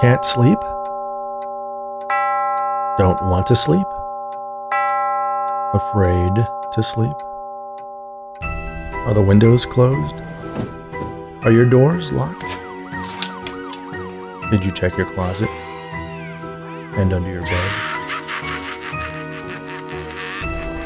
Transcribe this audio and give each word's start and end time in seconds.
Can't 0.00 0.24
sleep? 0.24 0.58
Don't 2.96 3.20
want 3.20 3.46
to 3.48 3.54
sleep? 3.54 3.86
Afraid 5.74 6.36
to 6.72 6.82
sleep? 6.82 7.16
Are 8.40 9.12
the 9.12 9.22
windows 9.22 9.66
closed? 9.66 10.14
Are 11.44 11.52
your 11.52 11.66
doors 11.66 12.14
locked? 12.14 12.40
Did 14.50 14.64
you 14.64 14.72
check 14.72 14.96
your 14.96 15.04
closet? 15.04 15.50
And 16.96 17.12
under 17.12 17.30
your 17.30 17.42
bed? 17.42 17.70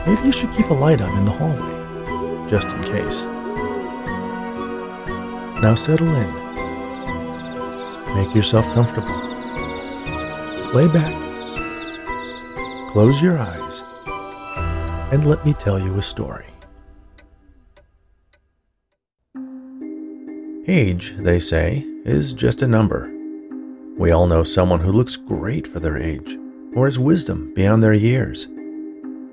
Maybe 0.08 0.22
you 0.26 0.32
should 0.32 0.52
keep 0.54 0.70
a 0.70 0.74
light 0.74 1.00
on 1.00 1.16
in 1.16 1.24
the 1.24 1.30
hallway, 1.30 2.50
just 2.50 2.66
in 2.66 2.82
case. 2.82 3.22
Now 5.62 5.76
settle 5.76 6.12
in. 6.16 6.43
Make 8.14 8.34
yourself 8.34 8.64
comfortable. 8.66 9.14
Lay 10.72 10.86
back. 10.88 11.12
Close 12.90 13.20
your 13.20 13.38
eyes. 13.38 13.82
And 15.12 15.28
let 15.28 15.44
me 15.44 15.52
tell 15.54 15.80
you 15.80 15.98
a 15.98 16.02
story. 16.02 16.46
Age, 20.66 21.14
they 21.18 21.38
say, 21.38 21.84
is 22.04 22.32
just 22.32 22.62
a 22.62 22.68
number. 22.68 23.12
We 23.98 24.12
all 24.12 24.26
know 24.26 24.44
someone 24.44 24.80
who 24.80 24.92
looks 24.92 25.16
great 25.16 25.66
for 25.66 25.80
their 25.80 25.98
age, 25.98 26.38
or 26.74 26.86
has 26.86 26.98
wisdom 26.98 27.52
beyond 27.54 27.82
their 27.82 27.94
years. 27.94 28.46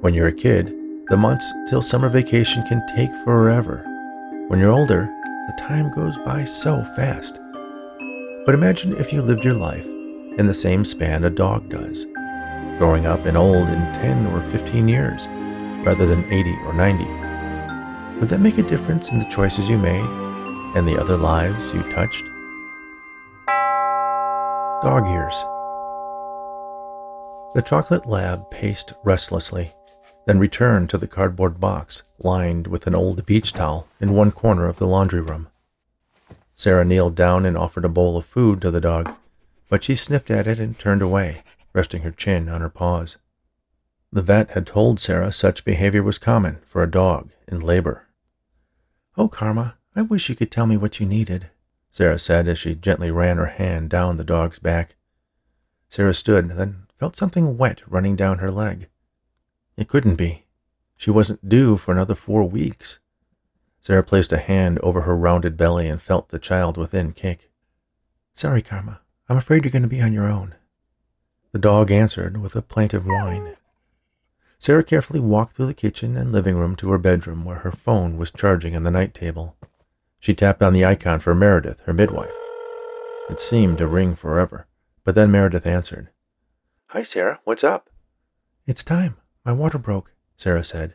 When 0.02 0.13
you're 0.13 0.27
a 0.27 0.34
kid, 0.34 0.73
the 1.07 1.18
months 1.18 1.45
till 1.70 1.82
summer 1.82 2.09
vacation 2.09 2.63
can 2.68 2.82
take 2.95 3.12
forever. 3.23 3.85
When 4.48 4.59
you're 4.59 4.71
older, 4.71 5.05
the 5.48 5.62
time 5.62 5.91
goes 5.91 6.18
by 6.20 6.45
so 6.45 6.84
fast. 6.95 7.40
But 8.43 8.55
imagine 8.55 8.93
if 8.93 9.13
you 9.13 9.21
lived 9.21 9.45
your 9.45 9.53
life 9.53 9.85
in 9.85 10.47
the 10.47 10.53
same 10.53 10.84
span 10.84 11.25
a 11.25 11.29
dog 11.29 11.70
does, 11.70 12.05
growing 12.79 13.05
up 13.05 13.25
and 13.25 13.37
old 13.37 13.67
in 13.67 13.79
10 14.01 14.25
or 14.33 14.41
15 14.41 14.87
years, 14.87 15.27
rather 15.85 16.07
than 16.07 16.25
80 16.25 16.49
or 16.65 16.73
90. 16.73 17.03
Would 18.20 18.29
that 18.29 18.39
make 18.39 18.57
a 18.57 18.63
difference 18.63 19.11
in 19.11 19.20
the 19.20 19.29
choices 19.29 19.70
you 19.70 19.77
made 19.77 20.09
and 20.75 20.87
the 20.87 20.99
other 20.99 21.17
lives 21.17 21.71
you 21.71 21.83
touched? 21.93 22.23
Dog 24.83 25.07
Years. 25.07 25.35
The 27.53 27.61
chocolate 27.63 28.07
lab 28.07 28.49
paced 28.49 28.93
restlessly, 29.03 29.73
then 30.26 30.39
returned 30.39 30.89
to 30.89 30.98
the 30.98 31.07
cardboard 31.07 31.59
box 31.59 32.01
lined 32.23 32.65
with 32.65 32.87
an 32.87 32.95
old 32.95 33.23
beach 33.27 33.53
towel 33.53 33.87
in 33.99 34.15
one 34.15 34.31
corner 34.31 34.67
of 34.67 34.77
the 34.77 34.87
laundry 34.87 35.21
room. 35.21 35.48
Sarah 36.55 36.85
kneeled 36.85 37.16
down 37.16 37.46
and 37.46 37.57
offered 37.57 37.85
a 37.85 37.90
bowl 37.90 38.18
of 38.18 38.26
food 38.26 38.62
to 38.62 38.71
the 38.71 38.82
dog, 38.82 39.13
but 39.70 39.84
she 39.84 39.96
sniffed 39.96 40.30
at 40.30 40.48
it 40.48 40.60
and 40.60 40.77
turned 40.77 41.02
away, 41.02 41.44
resting 41.74 42.02
her 42.04 42.12
chin 42.12 42.49
on 42.49 42.62
her 42.62 42.70
paws. 42.70 43.18
The 44.12 44.21
vet 44.21 44.52
had 44.52 44.68
told 44.68 44.99
Sarah 44.99 45.32
such 45.32 45.63
behavior 45.63 46.04
was 46.04 46.18
common 46.18 46.60
for 46.66 46.84
a 46.84 46.91
dog 46.91 47.32
in 47.48 47.62
labor. 47.62 48.07
Oh, 49.18 49.27
Karma, 49.27 49.77
I 49.96 50.02
wish 50.02 50.29
you 50.29 50.35
could 50.35 50.52
tell 50.52 50.68
me 50.68 50.77
what 50.77 50.99
you 50.99 51.05
needed, 51.05 51.49
Sarah 51.90 52.20
said 52.20 52.48
as 52.48 52.60
she 52.60 52.76
gently 52.76 53.12
ran 53.12 53.38
her 53.38 53.48
hand 53.48 53.90
down 53.90 54.18
the 54.18 54.24
dog's 54.24 54.60
back. 54.60 54.96
Sarah 55.90 56.13
stood, 56.13 56.49
then 56.52 56.88
felt 56.98 57.18
something 57.18 57.57
wet 57.57 57.82
running 57.88 58.16
down 58.16 58.38
her 58.38 58.52
leg. 58.52 58.88
It 59.76 59.88
couldn't 59.90 60.16
be. 60.16 60.46
She 60.96 61.12
wasn't 61.12 61.49
due 61.49 61.76
for 61.76 61.91
another 61.91 62.16
four 62.16 62.44
weeks. 62.44 62.99
Sarah 63.82 64.03
placed 64.03 64.31
a 64.31 64.38
hand 64.38 64.79
over 64.84 65.01
her 65.01 65.18
rounded 65.18 65.57
belly 65.57 65.90
and 65.90 66.00
felt 66.00 66.29
the 66.29 66.38
child 66.38 66.78
within 66.78 67.12
kick. 67.13 67.50
Sorry, 68.35 68.62
Karma. 68.62 69.01
I'm 69.28 69.38
afraid 69.38 69.63
you're 69.63 69.72
going 69.72 69.81
to 69.81 69.88
be 69.88 70.01
on 70.01 70.13
your 70.13 70.29
own. 70.29 70.55
The 71.51 71.59
dog 71.59 71.91
answered 71.91 72.38
with 72.38 72.55
a 72.55 72.61
plaintive 72.61 73.05
whine. 73.05 73.57
Sarah 74.59 74.83
carefully 74.83 75.19
walked 75.19 75.55
through 75.55 75.66
the 75.66 75.73
kitchen 75.73 76.16
and 76.16 76.31
living 76.31 76.55
room 76.55 76.75
to 76.75 76.91
her 76.91 77.00
bedroom 77.00 77.44
where 77.44 77.57
her 77.57 77.72
phone 77.72 78.17
was 78.17 78.31
charging 78.31 78.75
on 78.75 78.83
the 78.83 78.91
night 78.91 79.16
table. 79.16 79.57
She 80.19 80.35
tapped 80.35 80.61
on 80.61 80.73
the 80.73 80.85
icon 80.85 81.19
for 81.19 81.34
Meredith, 81.34 81.79
her 81.85 81.94
midwife. 81.94 82.29
It 83.31 83.39
seemed 83.39 83.79
to 83.79 83.88
ring 83.88 84.16
forever, 84.16 84.67
but 85.03 85.16
then 85.16 85.31
Meredith 85.31 85.66
answered. 85.66 86.09
Hi, 86.88 87.01
Sarah. 87.01 87.39
What's 87.44 87.63
up? 87.63 87.89
It's 88.67 88.84
time. 88.84 89.17
My 89.44 89.53
water 89.53 89.79
broke, 89.79 90.13
Sarah 90.38 90.63
said. 90.63 90.94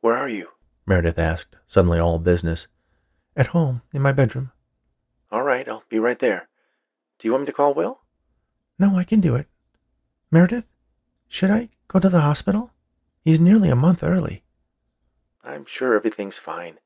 Where 0.00 0.16
are 0.16 0.28
you? 0.28 0.48
Meredith 0.86 1.18
asked, 1.18 1.56
suddenly 1.66 1.98
all 1.98 2.18
business. 2.18 2.66
At 3.36 3.48
home, 3.48 3.82
in 3.92 4.02
my 4.02 4.12
bedroom. 4.12 4.52
All 5.32 5.42
right, 5.42 5.68
I'll 5.68 5.82
be 5.88 5.98
right 5.98 6.18
there. 6.18 6.48
Do 7.18 7.26
you 7.26 7.32
want 7.32 7.42
me 7.42 7.46
to 7.46 7.52
call 7.52 7.74
Will? 7.74 8.00
No, 8.78 8.96
I 8.96 9.04
can 9.04 9.20
do 9.20 9.34
it. 9.34 9.46
Meredith, 10.30 10.66
should 11.28 11.50
I 11.50 11.70
go 11.88 11.98
to 11.98 12.08
the 12.08 12.20
hospital? 12.20 12.72
He's 13.22 13.40
nearly 13.40 13.70
a 13.70 13.76
month 13.76 14.02
early. 14.02 14.44
I'm 15.42 15.64
sure 15.66 15.94
everything's 15.94 16.38
fine. 16.38 16.78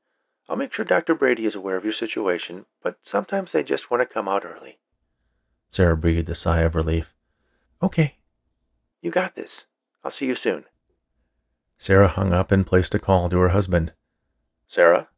I'll 0.49 0.57
make 0.57 0.73
sure 0.73 0.85
Dr. 0.85 1.15
Brady 1.15 1.45
is 1.45 1.55
aware 1.55 1.77
of 1.77 1.85
your 1.85 1.93
situation, 1.93 2.67
but 2.83 2.99
sometimes 3.03 3.53
they 3.53 3.63
just 3.63 3.91
want 3.91 4.01
to 4.01 4.07
come 4.07 4.29
out 4.29 4.45
early. 4.45 4.79
Sarah 5.69 5.97
breathed 5.97 6.29
a 6.31 6.35
sigh 6.35 6.61
of 6.61 6.75
relief. 6.75 7.15
Okay. 7.83 8.17
You 9.03 9.11
got 9.11 9.35
this. 9.35 9.67
I'll 10.03 10.11
see 10.11 10.27
you 10.27 10.35
soon. 10.35 10.65
Sarah 11.79 12.09
hung 12.09 12.33
up 12.33 12.51
and 12.51 12.67
placed 12.67 12.95
a 12.95 12.99
call 12.99 13.31
to 13.31 13.39
her 13.39 13.51
husband. 13.51 13.93
Sarah? 14.67 15.09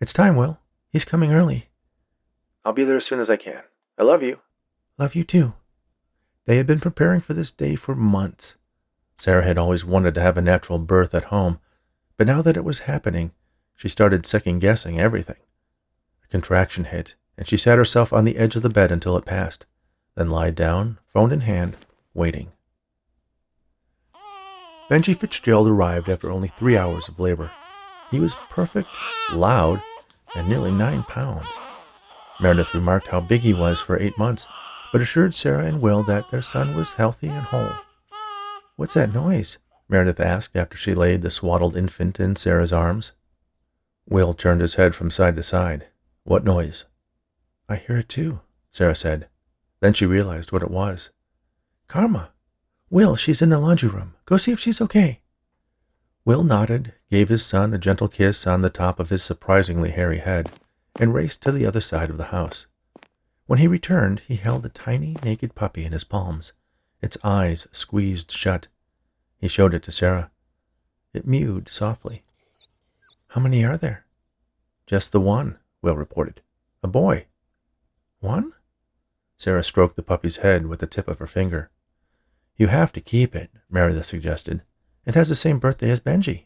It's 0.00 0.12
time, 0.12 0.36
Will. 0.36 0.58
He's 0.90 1.04
coming 1.04 1.32
early. 1.32 1.70
I'll 2.64 2.72
be 2.72 2.84
there 2.84 2.96
as 2.96 3.06
soon 3.06 3.20
as 3.20 3.30
I 3.30 3.36
can. 3.36 3.62
I 3.96 4.02
love 4.02 4.22
you. 4.22 4.40
Love 4.98 5.14
you 5.14 5.24
too. 5.24 5.54
They 6.44 6.56
had 6.56 6.66
been 6.66 6.80
preparing 6.80 7.20
for 7.20 7.34
this 7.34 7.52
day 7.52 7.76
for 7.76 7.94
months. 7.94 8.56
Sarah 9.16 9.44
had 9.44 9.56
always 9.56 9.84
wanted 9.84 10.14
to 10.14 10.20
have 10.20 10.36
a 10.36 10.42
natural 10.42 10.78
birth 10.78 11.14
at 11.14 11.24
home, 11.24 11.60
but 12.16 12.26
now 12.26 12.42
that 12.42 12.56
it 12.56 12.64
was 12.64 12.80
happening, 12.80 13.32
she 13.76 13.88
started 13.88 14.26
second 14.26 14.58
guessing 14.58 15.00
everything. 15.00 15.36
A 16.24 16.28
contraction 16.28 16.84
hit, 16.84 17.14
and 17.38 17.46
she 17.46 17.56
sat 17.56 17.78
herself 17.78 18.12
on 18.12 18.24
the 18.24 18.36
edge 18.36 18.56
of 18.56 18.62
the 18.62 18.68
bed 18.68 18.90
until 18.90 19.16
it 19.16 19.24
passed, 19.24 19.66
then 20.16 20.30
lied 20.30 20.56
down, 20.56 20.98
phone 21.06 21.32
in 21.32 21.42
hand, 21.42 21.76
waiting. 22.12 22.52
Benji 24.88 25.16
Fitzgerald 25.16 25.68
arrived 25.68 26.08
after 26.08 26.30
only 26.30 26.48
three 26.48 26.76
hours 26.76 27.08
of 27.08 27.20
labor. 27.20 27.50
He 28.10 28.20
was 28.20 28.34
perfect, 28.50 28.88
loud, 29.32 29.82
and 30.34 30.48
nearly 30.48 30.72
nine 30.72 31.02
pounds. 31.04 31.48
Meredith 32.40 32.74
remarked 32.74 33.08
how 33.08 33.20
big 33.20 33.40
he 33.40 33.54
was 33.54 33.80
for 33.80 33.98
eight 33.98 34.18
months, 34.18 34.46
but 34.92 35.00
assured 35.00 35.34
Sarah 35.34 35.64
and 35.64 35.80
Will 35.80 36.02
that 36.02 36.30
their 36.30 36.42
son 36.42 36.76
was 36.76 36.92
healthy 36.92 37.28
and 37.28 37.44
whole. 37.44 37.72
What's 38.76 38.94
that 38.94 39.14
noise? 39.14 39.58
Meredith 39.88 40.20
asked 40.20 40.56
after 40.56 40.76
she 40.76 40.94
laid 40.94 41.22
the 41.22 41.30
swaddled 41.30 41.76
infant 41.76 42.18
in 42.18 42.36
Sarah's 42.36 42.72
arms. 42.72 43.12
Will 44.08 44.34
turned 44.34 44.60
his 44.60 44.74
head 44.74 44.94
from 44.94 45.10
side 45.10 45.36
to 45.36 45.42
side. 45.42 45.86
What 46.24 46.44
noise? 46.44 46.84
I 47.68 47.76
hear 47.76 47.98
it 47.98 48.08
too, 48.08 48.40
Sarah 48.70 48.96
said. 48.96 49.28
Then 49.80 49.94
she 49.94 50.06
realized 50.06 50.52
what 50.52 50.62
it 50.62 50.70
was. 50.70 51.10
Karma. 51.88 52.30
Will, 52.92 53.16
she's 53.16 53.40
in 53.40 53.48
the 53.48 53.58
laundry 53.58 53.88
room. 53.88 54.16
Go 54.26 54.36
see 54.36 54.52
if 54.52 54.60
she's 54.60 54.78
okay. 54.78 55.22
Will 56.26 56.44
nodded, 56.44 56.92
gave 57.10 57.30
his 57.30 57.42
son 57.42 57.72
a 57.72 57.78
gentle 57.78 58.06
kiss 58.06 58.46
on 58.46 58.60
the 58.60 58.68
top 58.68 59.00
of 59.00 59.08
his 59.08 59.22
surprisingly 59.22 59.92
hairy 59.92 60.18
head, 60.18 60.52
and 60.96 61.14
raced 61.14 61.42
to 61.42 61.52
the 61.52 61.64
other 61.64 61.80
side 61.80 62.10
of 62.10 62.18
the 62.18 62.24
house. 62.24 62.66
When 63.46 63.60
he 63.60 63.66
returned, 63.66 64.20
he 64.28 64.36
held 64.36 64.66
a 64.66 64.68
tiny, 64.68 65.16
naked 65.24 65.54
puppy 65.54 65.86
in 65.86 65.92
his 65.92 66.04
palms, 66.04 66.52
its 67.00 67.16
eyes 67.24 67.66
squeezed 67.72 68.30
shut. 68.30 68.66
He 69.38 69.48
showed 69.48 69.72
it 69.72 69.82
to 69.84 69.90
Sarah. 69.90 70.30
It 71.14 71.26
mewed 71.26 71.70
softly. 71.70 72.24
How 73.28 73.40
many 73.40 73.64
are 73.64 73.78
there? 73.78 74.04
Just 74.86 75.12
the 75.12 75.20
one, 75.20 75.58
Will 75.80 75.96
reported. 75.96 76.42
A 76.82 76.88
boy. 76.88 77.24
One? 78.20 78.52
Sarah 79.38 79.64
stroked 79.64 79.96
the 79.96 80.02
puppy's 80.02 80.36
head 80.36 80.66
with 80.66 80.80
the 80.80 80.86
tip 80.86 81.08
of 81.08 81.20
her 81.20 81.26
finger. 81.26 81.70
You 82.56 82.68
have 82.68 82.92
to 82.92 83.00
keep 83.00 83.34
it, 83.34 83.50
Meredith 83.70 84.06
suggested. 84.06 84.62
It 85.04 85.14
has 85.14 85.28
the 85.28 85.34
same 85.34 85.58
birthday 85.58 85.90
as 85.90 86.00
Benji. 86.00 86.44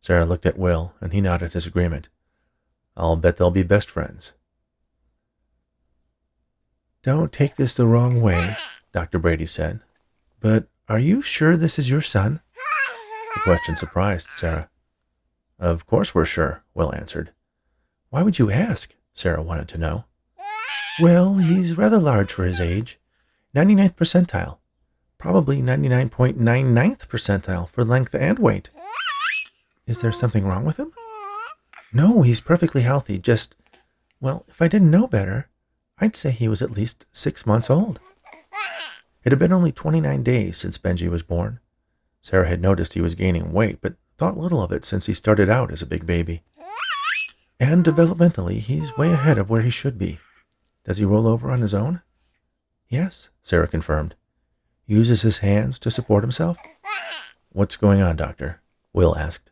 Sarah 0.00 0.26
looked 0.26 0.46
at 0.46 0.58
Will, 0.58 0.94
and 1.00 1.12
he 1.12 1.20
nodded 1.20 1.52
his 1.52 1.66
agreement. 1.66 2.08
I'll 2.96 3.16
bet 3.16 3.36
they'll 3.36 3.50
be 3.50 3.62
best 3.62 3.88
friends. 3.88 4.32
Don't 7.02 7.32
take 7.32 7.56
this 7.56 7.74
the 7.74 7.86
wrong 7.86 8.20
way, 8.20 8.56
Dr. 8.92 9.18
Brady 9.18 9.46
said. 9.46 9.80
But 10.40 10.66
are 10.88 10.98
you 10.98 11.22
sure 11.22 11.56
this 11.56 11.78
is 11.78 11.88
your 11.90 12.02
son? 12.02 12.40
The 13.34 13.40
question 13.40 13.76
surprised 13.76 14.28
Sarah. 14.36 14.68
Of 15.58 15.86
course 15.86 16.14
we're 16.14 16.24
sure, 16.24 16.64
Will 16.74 16.94
answered. 16.94 17.32
Why 18.10 18.22
would 18.22 18.38
you 18.38 18.50
ask? 18.50 18.94
Sarah 19.14 19.42
wanted 19.42 19.68
to 19.68 19.78
know. 19.78 20.04
Well, 21.00 21.36
he's 21.36 21.76
rather 21.78 21.98
large 21.98 22.32
for 22.32 22.44
his 22.44 22.60
age. 22.60 22.98
99th 23.54 23.94
percentile. 23.94 24.58
Probably 25.22 25.62
99.99th 25.62 27.06
percentile 27.06 27.68
for 27.68 27.84
length 27.84 28.12
and 28.12 28.40
weight. 28.40 28.70
Is 29.86 30.00
there 30.00 30.10
something 30.10 30.44
wrong 30.44 30.64
with 30.64 30.78
him? 30.78 30.90
No, 31.92 32.22
he's 32.22 32.40
perfectly 32.40 32.82
healthy. 32.82 33.20
Just, 33.20 33.54
well, 34.20 34.44
if 34.48 34.60
I 34.60 34.66
didn't 34.66 34.90
know 34.90 35.06
better, 35.06 35.48
I'd 36.00 36.16
say 36.16 36.32
he 36.32 36.48
was 36.48 36.60
at 36.60 36.72
least 36.72 37.06
six 37.12 37.46
months 37.46 37.70
old. 37.70 38.00
It 39.22 39.30
had 39.30 39.38
been 39.38 39.52
only 39.52 39.70
29 39.70 40.24
days 40.24 40.58
since 40.58 40.76
Benji 40.76 41.08
was 41.08 41.22
born. 41.22 41.60
Sarah 42.20 42.48
had 42.48 42.60
noticed 42.60 42.94
he 42.94 43.00
was 43.00 43.14
gaining 43.14 43.52
weight, 43.52 43.78
but 43.80 43.94
thought 44.18 44.36
little 44.36 44.60
of 44.60 44.72
it 44.72 44.84
since 44.84 45.06
he 45.06 45.14
started 45.14 45.48
out 45.48 45.70
as 45.70 45.82
a 45.82 45.86
big 45.86 46.04
baby. 46.04 46.42
And 47.60 47.84
developmentally, 47.84 48.58
he's 48.58 48.98
way 48.98 49.12
ahead 49.12 49.38
of 49.38 49.48
where 49.48 49.62
he 49.62 49.70
should 49.70 49.98
be. 49.98 50.18
Does 50.84 50.98
he 50.98 51.04
roll 51.04 51.28
over 51.28 51.48
on 51.48 51.60
his 51.60 51.74
own? 51.74 52.02
Yes, 52.88 53.28
Sarah 53.44 53.68
confirmed. 53.68 54.16
Uses 54.92 55.22
his 55.22 55.38
hands 55.38 55.78
to 55.78 55.90
support 55.90 56.22
himself? 56.22 56.58
What's 57.50 57.76
going 57.78 58.02
on, 58.02 58.14
Doctor? 58.16 58.60
Will 58.92 59.16
asked. 59.16 59.50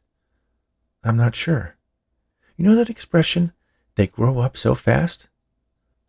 I'm 1.03 1.17
not 1.17 1.35
sure. 1.35 1.77
You 2.59 2.67
know 2.67 2.75
that 2.75 2.91
expression, 2.91 3.55
they 3.95 4.07
grow 4.07 4.41
up 4.41 4.59
so 4.59 4.75
fast? 4.75 5.31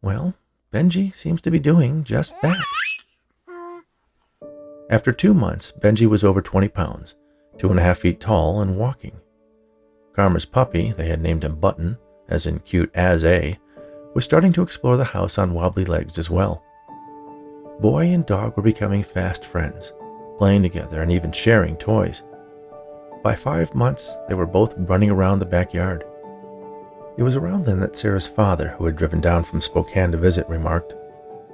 Well, 0.01 0.36
Benji 0.74 1.16
seems 1.16 1.39
to 1.44 1.50
be 1.50 1.60
doing 1.60 2.04
just 2.04 2.36
that. 2.42 2.62
After 4.89 5.13
two 5.13 5.34
months, 5.34 5.72
Benji 5.81 6.07
was 6.10 6.25
over 6.25 6.42
20 6.42 6.68
pounds, 6.68 7.16
two 7.57 7.69
and 7.69 7.80
a 7.80 7.84
half 7.84 8.00
feet 8.00 8.19
tall, 8.19 8.60
and 8.60 8.75
walking. 8.75 9.16
Karma's 10.12 10.44
puppy, 10.44 10.92
they 10.92 11.07
had 11.07 11.22
named 11.22 11.45
him 11.45 11.56
Button, 11.56 11.98
as 12.27 12.45
in 12.45 12.60
cute 12.60 12.92
as 12.94 13.24
a, 13.24 13.57
was 14.13 14.25
starting 14.25 14.51
to 14.51 14.62
explore 14.62 14.98
the 14.98 15.06
house 15.06 15.38
on 15.38 15.54
wobbly 15.54 15.86
legs 15.86 16.18
as 16.18 16.30
well. 16.30 16.66
Boy 17.81 18.13
and 18.13 18.24
dog 18.24 18.56
were 18.56 18.62
becoming 18.62 19.01
fast 19.01 19.44
friends, 19.44 19.92
playing 20.38 20.62
together 20.62 21.01
and 21.01 21.12
even 21.12 21.31
sharing 21.31 21.75
toys. 21.78 22.22
By 23.24 23.33
five 23.33 23.74
months, 23.74 24.16
they 24.28 24.36
were 24.36 24.45
both 24.45 24.75
running 24.78 25.10
around 25.10 25.39
the 25.39 25.48
backyard. 25.48 26.04
It 27.18 27.24
was 27.24 27.36
around 27.36 27.66
then 27.66 27.80
that 27.80 27.95
Sarah's 27.95 28.28
father, 28.28 28.68
who 28.78 28.86
had 28.86 28.95
driven 28.95 29.19
down 29.19 29.45
from 29.45 29.62
Spokane 29.62 30.12
to 30.12 30.18
visit, 30.19 30.48
remarked, 30.48 30.94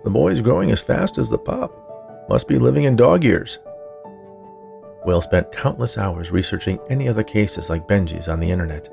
The 0.04 0.10
boy's 0.10 0.42
growing 0.42 0.70
as 0.70 0.82
fast 0.82 1.18
as 1.18 1.30
the 1.30 1.38
pup. 1.38 1.72
Must 2.28 2.46
be 2.46 2.60
living 2.60 2.84
in 2.84 2.98
dog 2.98 3.24
years. 3.24 3.60
Will 5.06 5.22
spent 5.22 5.54
countless 5.54 5.98
hours 5.98 6.30
researching 6.30 6.78
any 6.90 7.08
other 7.08 7.24
cases 7.24 7.70
like 7.70 7.88
Benji's 7.88 8.28
on 8.28 8.42
the 8.42 8.52
internet. 8.52 8.90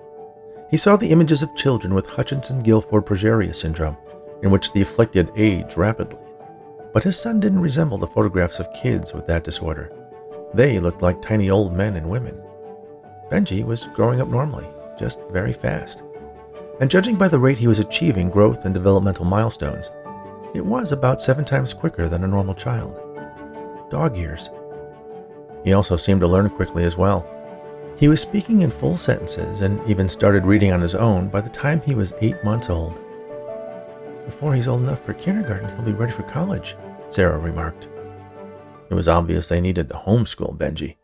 He 0.70 0.76
saw 0.76 0.94
the 0.94 1.10
images 1.10 1.42
of 1.42 1.56
children 1.56 1.94
with 1.94 2.06
Hutchinson 2.06 2.62
Gilford 2.62 3.04
progeria 3.04 3.56
syndrome, 3.56 3.96
in 4.42 4.52
which 4.52 4.72
the 4.72 4.82
afflicted 4.82 5.32
age 5.34 5.76
rapidly. 5.76 6.20
But 6.94 7.02
his 7.02 7.18
son 7.18 7.40
didn't 7.40 7.60
resemble 7.60 7.98
the 7.98 8.06
photographs 8.06 8.60
of 8.60 8.72
kids 8.72 9.12
with 9.12 9.26
that 9.26 9.42
disorder. 9.42 9.92
They 10.54 10.78
looked 10.78 11.02
like 11.02 11.20
tiny 11.20 11.50
old 11.50 11.74
men 11.74 11.96
and 11.96 12.08
women. 12.08 12.40
Benji 13.30 13.64
was 13.64 13.84
growing 13.96 14.20
up 14.20 14.28
normally, 14.28 14.66
just 14.96 15.20
very 15.30 15.52
fast. 15.52 16.04
And 16.80 16.88
judging 16.88 17.16
by 17.16 17.26
the 17.26 17.38
rate 17.38 17.58
he 17.58 17.66
was 17.66 17.80
achieving 17.80 18.30
growth 18.30 18.64
and 18.64 18.72
developmental 18.72 19.24
milestones, 19.24 19.90
it 20.54 20.64
was 20.64 20.92
about 20.92 21.20
seven 21.20 21.44
times 21.44 21.74
quicker 21.74 22.08
than 22.08 22.22
a 22.22 22.28
normal 22.28 22.54
child. 22.54 22.96
Dog 23.90 24.16
years. 24.16 24.50
He 25.64 25.72
also 25.72 25.96
seemed 25.96 26.20
to 26.20 26.28
learn 26.28 26.48
quickly 26.48 26.84
as 26.84 26.96
well. 26.96 27.28
He 27.96 28.06
was 28.06 28.20
speaking 28.20 28.62
in 28.62 28.70
full 28.70 28.96
sentences 28.96 29.62
and 29.62 29.84
even 29.88 30.08
started 30.08 30.46
reading 30.46 30.70
on 30.70 30.80
his 30.80 30.94
own 30.94 31.28
by 31.28 31.40
the 31.40 31.50
time 31.50 31.80
he 31.80 31.96
was 31.96 32.12
eight 32.20 32.42
months 32.44 32.70
old. 32.70 33.00
Before 34.26 34.54
he's 34.54 34.68
old 34.68 34.82
enough 34.82 35.04
for 35.04 35.14
kindergarten, 35.14 35.74
he'll 35.74 35.84
be 35.84 35.92
ready 35.92 36.12
for 36.12 36.22
college, 36.22 36.76
Sarah 37.08 37.38
remarked. 37.38 37.88
It 38.90 38.94
was 38.94 39.08
obvious 39.08 39.48
they 39.48 39.60
needed 39.60 39.88
to 39.88 39.94
homeschool 39.94 40.56
Benji. 40.56 40.96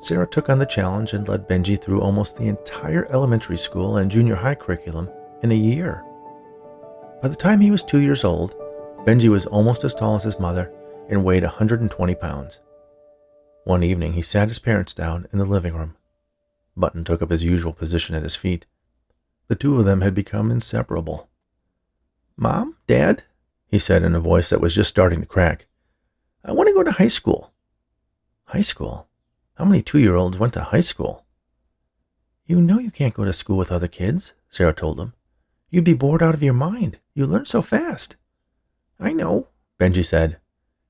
Sarah 0.00 0.26
took 0.26 0.50
on 0.50 0.58
the 0.58 0.66
challenge 0.66 1.12
and 1.12 1.28
led 1.28 1.48
Benji 1.48 1.80
through 1.80 2.00
almost 2.00 2.36
the 2.36 2.48
entire 2.48 3.06
elementary 3.10 3.56
school 3.56 3.96
and 3.96 4.10
junior 4.10 4.36
high 4.36 4.54
curriculum 4.54 5.10
in 5.42 5.52
a 5.52 5.54
year. 5.54 6.04
By 7.22 7.28
the 7.28 7.36
time 7.36 7.60
he 7.60 7.70
was 7.70 7.82
two 7.82 8.00
years 8.00 8.24
old, 8.24 8.54
Benji 9.04 9.28
was 9.28 9.46
almost 9.46 9.84
as 9.84 9.94
tall 9.94 10.16
as 10.16 10.24
his 10.24 10.38
mother 10.38 10.72
and 11.08 11.24
weighed 11.24 11.42
120 11.42 12.14
pounds. 12.16 12.60
One 13.64 13.82
evening, 13.82 14.12
he 14.12 14.22
sat 14.22 14.48
his 14.48 14.58
parents 14.58 14.94
down 14.94 15.26
in 15.32 15.38
the 15.38 15.44
living 15.44 15.74
room. 15.74 15.96
Button 16.76 17.04
took 17.04 17.22
up 17.22 17.30
his 17.30 17.42
usual 17.42 17.72
position 17.72 18.14
at 18.14 18.22
his 18.22 18.36
feet. 18.36 18.66
The 19.48 19.56
two 19.56 19.78
of 19.78 19.84
them 19.84 20.02
had 20.02 20.14
become 20.14 20.50
inseparable. 20.50 21.28
Mom, 22.36 22.76
Dad, 22.86 23.24
he 23.66 23.78
said 23.78 24.02
in 24.02 24.14
a 24.14 24.20
voice 24.20 24.50
that 24.50 24.60
was 24.60 24.74
just 24.74 24.90
starting 24.90 25.20
to 25.20 25.26
crack, 25.26 25.66
I 26.44 26.52
want 26.52 26.68
to 26.68 26.74
go 26.74 26.82
to 26.84 26.92
high 26.92 27.08
school. 27.08 27.52
High 28.46 28.60
school? 28.60 29.08
How 29.54 29.64
many 29.64 29.82
two 29.82 29.98
year 29.98 30.14
olds 30.14 30.38
went 30.38 30.52
to 30.54 30.62
high 30.62 30.80
school? 30.80 31.26
You 32.46 32.60
know 32.60 32.78
you 32.78 32.90
can't 32.90 33.14
go 33.14 33.24
to 33.24 33.32
school 33.32 33.56
with 33.56 33.72
other 33.72 33.88
kids, 33.88 34.34
Sarah 34.50 34.72
told 34.72 35.00
him. 35.00 35.14
You'd 35.70 35.84
be 35.84 35.94
bored 35.94 36.22
out 36.22 36.34
of 36.34 36.42
your 36.42 36.54
mind. 36.54 36.98
You 37.14 37.26
learn 37.26 37.46
so 37.46 37.60
fast. 37.60 38.16
I 39.00 39.12
know, 39.12 39.48
Benji 39.80 40.04
said. 40.04 40.38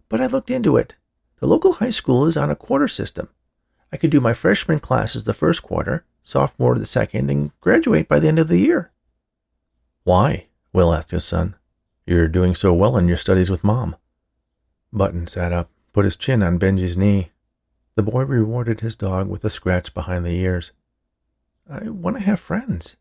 But 0.09 0.21
I 0.21 0.27
looked 0.27 0.51
into 0.51 0.77
it. 0.77 0.97
The 1.41 1.47
local 1.47 1.75
high 1.75 1.91
school 1.91 2.27
is 2.27 2.37
on 2.37 2.51
a 2.51 2.57
quarter 2.57 2.89
system. 2.89 3.29
I 3.93 3.97
could 3.97 4.11
do 4.11 4.21
my 4.21 4.35
freshman 4.35 4.81
classes 4.81 5.25
the 5.25 5.35
first 5.35 5.63
quarter, 5.63 6.05
sophomore 6.23 6.79
the 6.79 6.87
second, 6.87 7.31
and 7.31 7.59
graduate 7.61 8.09
by 8.09 8.21
the 8.21 8.29
end 8.29 8.39
of 8.39 8.49
the 8.49 8.59
year. 8.59 8.91
Why? 10.05 10.49
Will 10.73 10.93
asked 10.93 11.11
his 11.11 11.25
son. 11.25 11.57
You're 12.07 12.29
doing 12.29 12.55
so 12.55 12.73
well 12.73 12.97
in 12.97 13.09
your 13.09 13.17
studies 13.17 13.51
with 13.51 13.65
Mom. 13.65 13.97
Button 14.93 15.27
sat 15.27 15.53
up, 15.53 15.71
put 15.93 16.05
his 16.05 16.15
chin 16.15 16.41
on 16.41 16.57
Benji's 16.57 16.97
knee. 16.97 17.33
The 17.97 18.05
boy 18.05 18.23
rewarded 18.23 18.81
his 18.81 18.95
dog 18.95 19.29
with 19.29 19.45
a 19.45 19.51
scratch 19.51 19.93
behind 19.93 20.25
the 20.25 20.39
ears. 20.39 20.71
I 21.69 21.89
want 21.89 22.17
to 22.17 22.23
have 22.23 22.39
friends. 22.39 22.97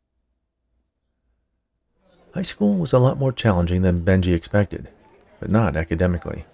High 2.33 2.41
school 2.41 2.77
was 2.77 2.93
a 2.93 2.99
lot 2.99 3.19
more 3.19 3.31
challenging 3.31 3.83
than 3.83 4.03
Benji 4.03 4.33
expected, 4.33 4.89
but 5.39 5.51
not 5.51 5.75
academically. 5.75 6.45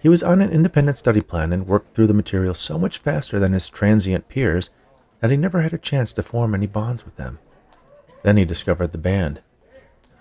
He 0.00 0.08
was 0.08 0.22
on 0.24 0.40
an 0.40 0.50
independent 0.50 0.98
study 0.98 1.20
plan 1.20 1.52
and 1.52 1.66
worked 1.66 1.94
through 1.94 2.08
the 2.08 2.14
material 2.14 2.54
so 2.54 2.76
much 2.76 2.98
faster 2.98 3.38
than 3.38 3.52
his 3.52 3.68
transient 3.68 4.28
peers 4.28 4.70
that 5.20 5.30
he 5.30 5.36
never 5.36 5.62
had 5.62 5.72
a 5.72 5.78
chance 5.78 6.12
to 6.14 6.24
form 6.24 6.56
any 6.56 6.66
bonds 6.66 7.04
with 7.04 7.14
them. 7.14 7.38
Then 8.24 8.36
he 8.36 8.44
discovered 8.44 8.90
the 8.90 8.98
band. 8.98 9.42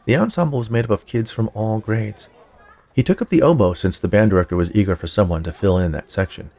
The 0.08 0.16
ensemble 0.16 0.60
was 0.60 0.70
made 0.70 0.86
up 0.86 0.92
of 0.92 1.06
kids 1.06 1.32
from 1.32 1.52
all 1.54 1.80
grades. 1.80 2.30
He 2.94 3.04
took 3.04 3.22
up 3.22 3.28
the 3.28 3.42
oboe 3.42 3.74
since 3.74 4.00
the 4.00 4.08
band 4.08 4.32
director 4.32 4.56
was 4.56 4.74
eager 4.74 4.96
for 4.96 5.06
someone 5.06 5.44
to 5.44 5.52
fill 5.52 5.78
in 5.78 5.92
that 5.92 6.10
section. 6.10 6.50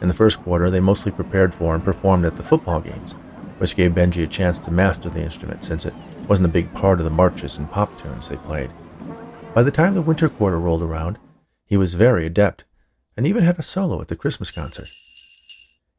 In 0.00 0.08
the 0.08 0.14
first 0.14 0.42
quarter, 0.42 0.70
they 0.70 0.80
mostly 0.80 1.12
prepared 1.12 1.54
for 1.54 1.74
and 1.74 1.84
performed 1.84 2.24
at 2.24 2.36
the 2.36 2.42
football 2.42 2.80
games, 2.80 3.12
which 3.58 3.76
gave 3.76 3.92
Benji 3.92 4.24
a 4.24 4.26
chance 4.26 4.58
to 4.60 4.70
master 4.70 5.10
the 5.10 5.20
instrument 5.20 5.66
since 5.66 5.84
it 5.84 5.92
wasn't 6.26 6.46
a 6.46 6.50
big 6.52 6.72
part 6.72 6.98
of 6.98 7.04
the 7.04 7.10
marches 7.10 7.58
and 7.58 7.70
pop 7.70 8.00
tunes 8.00 8.30
they 8.30 8.38
played. 8.38 8.70
By 9.54 9.62
the 9.62 9.70
time 9.70 9.94
the 9.94 10.00
winter 10.00 10.30
quarter 10.30 10.58
rolled 10.58 10.82
around, 10.82 11.18
he 11.66 11.76
was 11.76 11.92
very 11.92 12.24
adept 12.24 12.64
and 13.18 13.26
even 13.26 13.44
had 13.44 13.58
a 13.58 13.62
solo 13.62 14.00
at 14.00 14.08
the 14.08 14.16
Christmas 14.16 14.50
concert. 14.50 14.88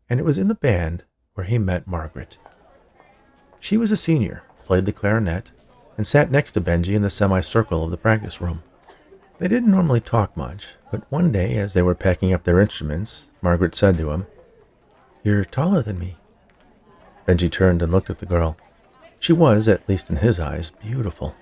And 0.09 0.19
it 0.19 0.25
was 0.25 0.39
in 0.39 0.47
the 0.47 0.55
band 0.55 1.03
where 1.35 1.45
he 1.45 1.59
met 1.59 1.85
Margaret. 1.85 2.39
She 3.59 3.77
was 3.77 3.91
a 3.91 3.95
senior, 3.95 4.41
played 4.65 4.85
the 4.85 4.91
clarinet, 4.91 5.51
and 5.97 6.07
sat 6.07 6.31
next 6.31 6.53
to 6.53 6.61
Benji 6.61 6.95
in 6.95 7.01
the 7.01 7.09
semicircle 7.09 7.83
of 7.83 7.91
the 7.91 7.97
practice 7.97 8.41
room. 8.41 8.63
They 9.39 9.47
didn't 9.47 9.71
normally 9.71 9.99
talk 9.99 10.35
much, 10.37 10.75
but 10.91 11.09
one 11.11 11.31
day, 11.31 11.57
as 11.57 11.73
they 11.73 11.81
were 11.81 11.95
packing 11.95 12.33
up 12.33 12.43
their 12.43 12.59
instruments, 12.59 13.25
Margaret 13.41 13.75
said 13.75 13.97
to 13.97 14.11
him, 14.11 14.27
You're 15.23 15.45
taller 15.45 15.81
than 15.81 15.99
me. 15.99 16.17
Benji 17.27 17.51
turned 17.51 17.81
and 17.81 17.91
looked 17.91 18.09
at 18.09 18.19
the 18.19 18.25
girl. 18.25 18.57
She 19.19 19.33
was, 19.33 19.67
at 19.67 19.87
least 19.87 20.09
in 20.09 20.17
his 20.17 20.39
eyes, 20.39 20.69
beautiful. 20.69 21.35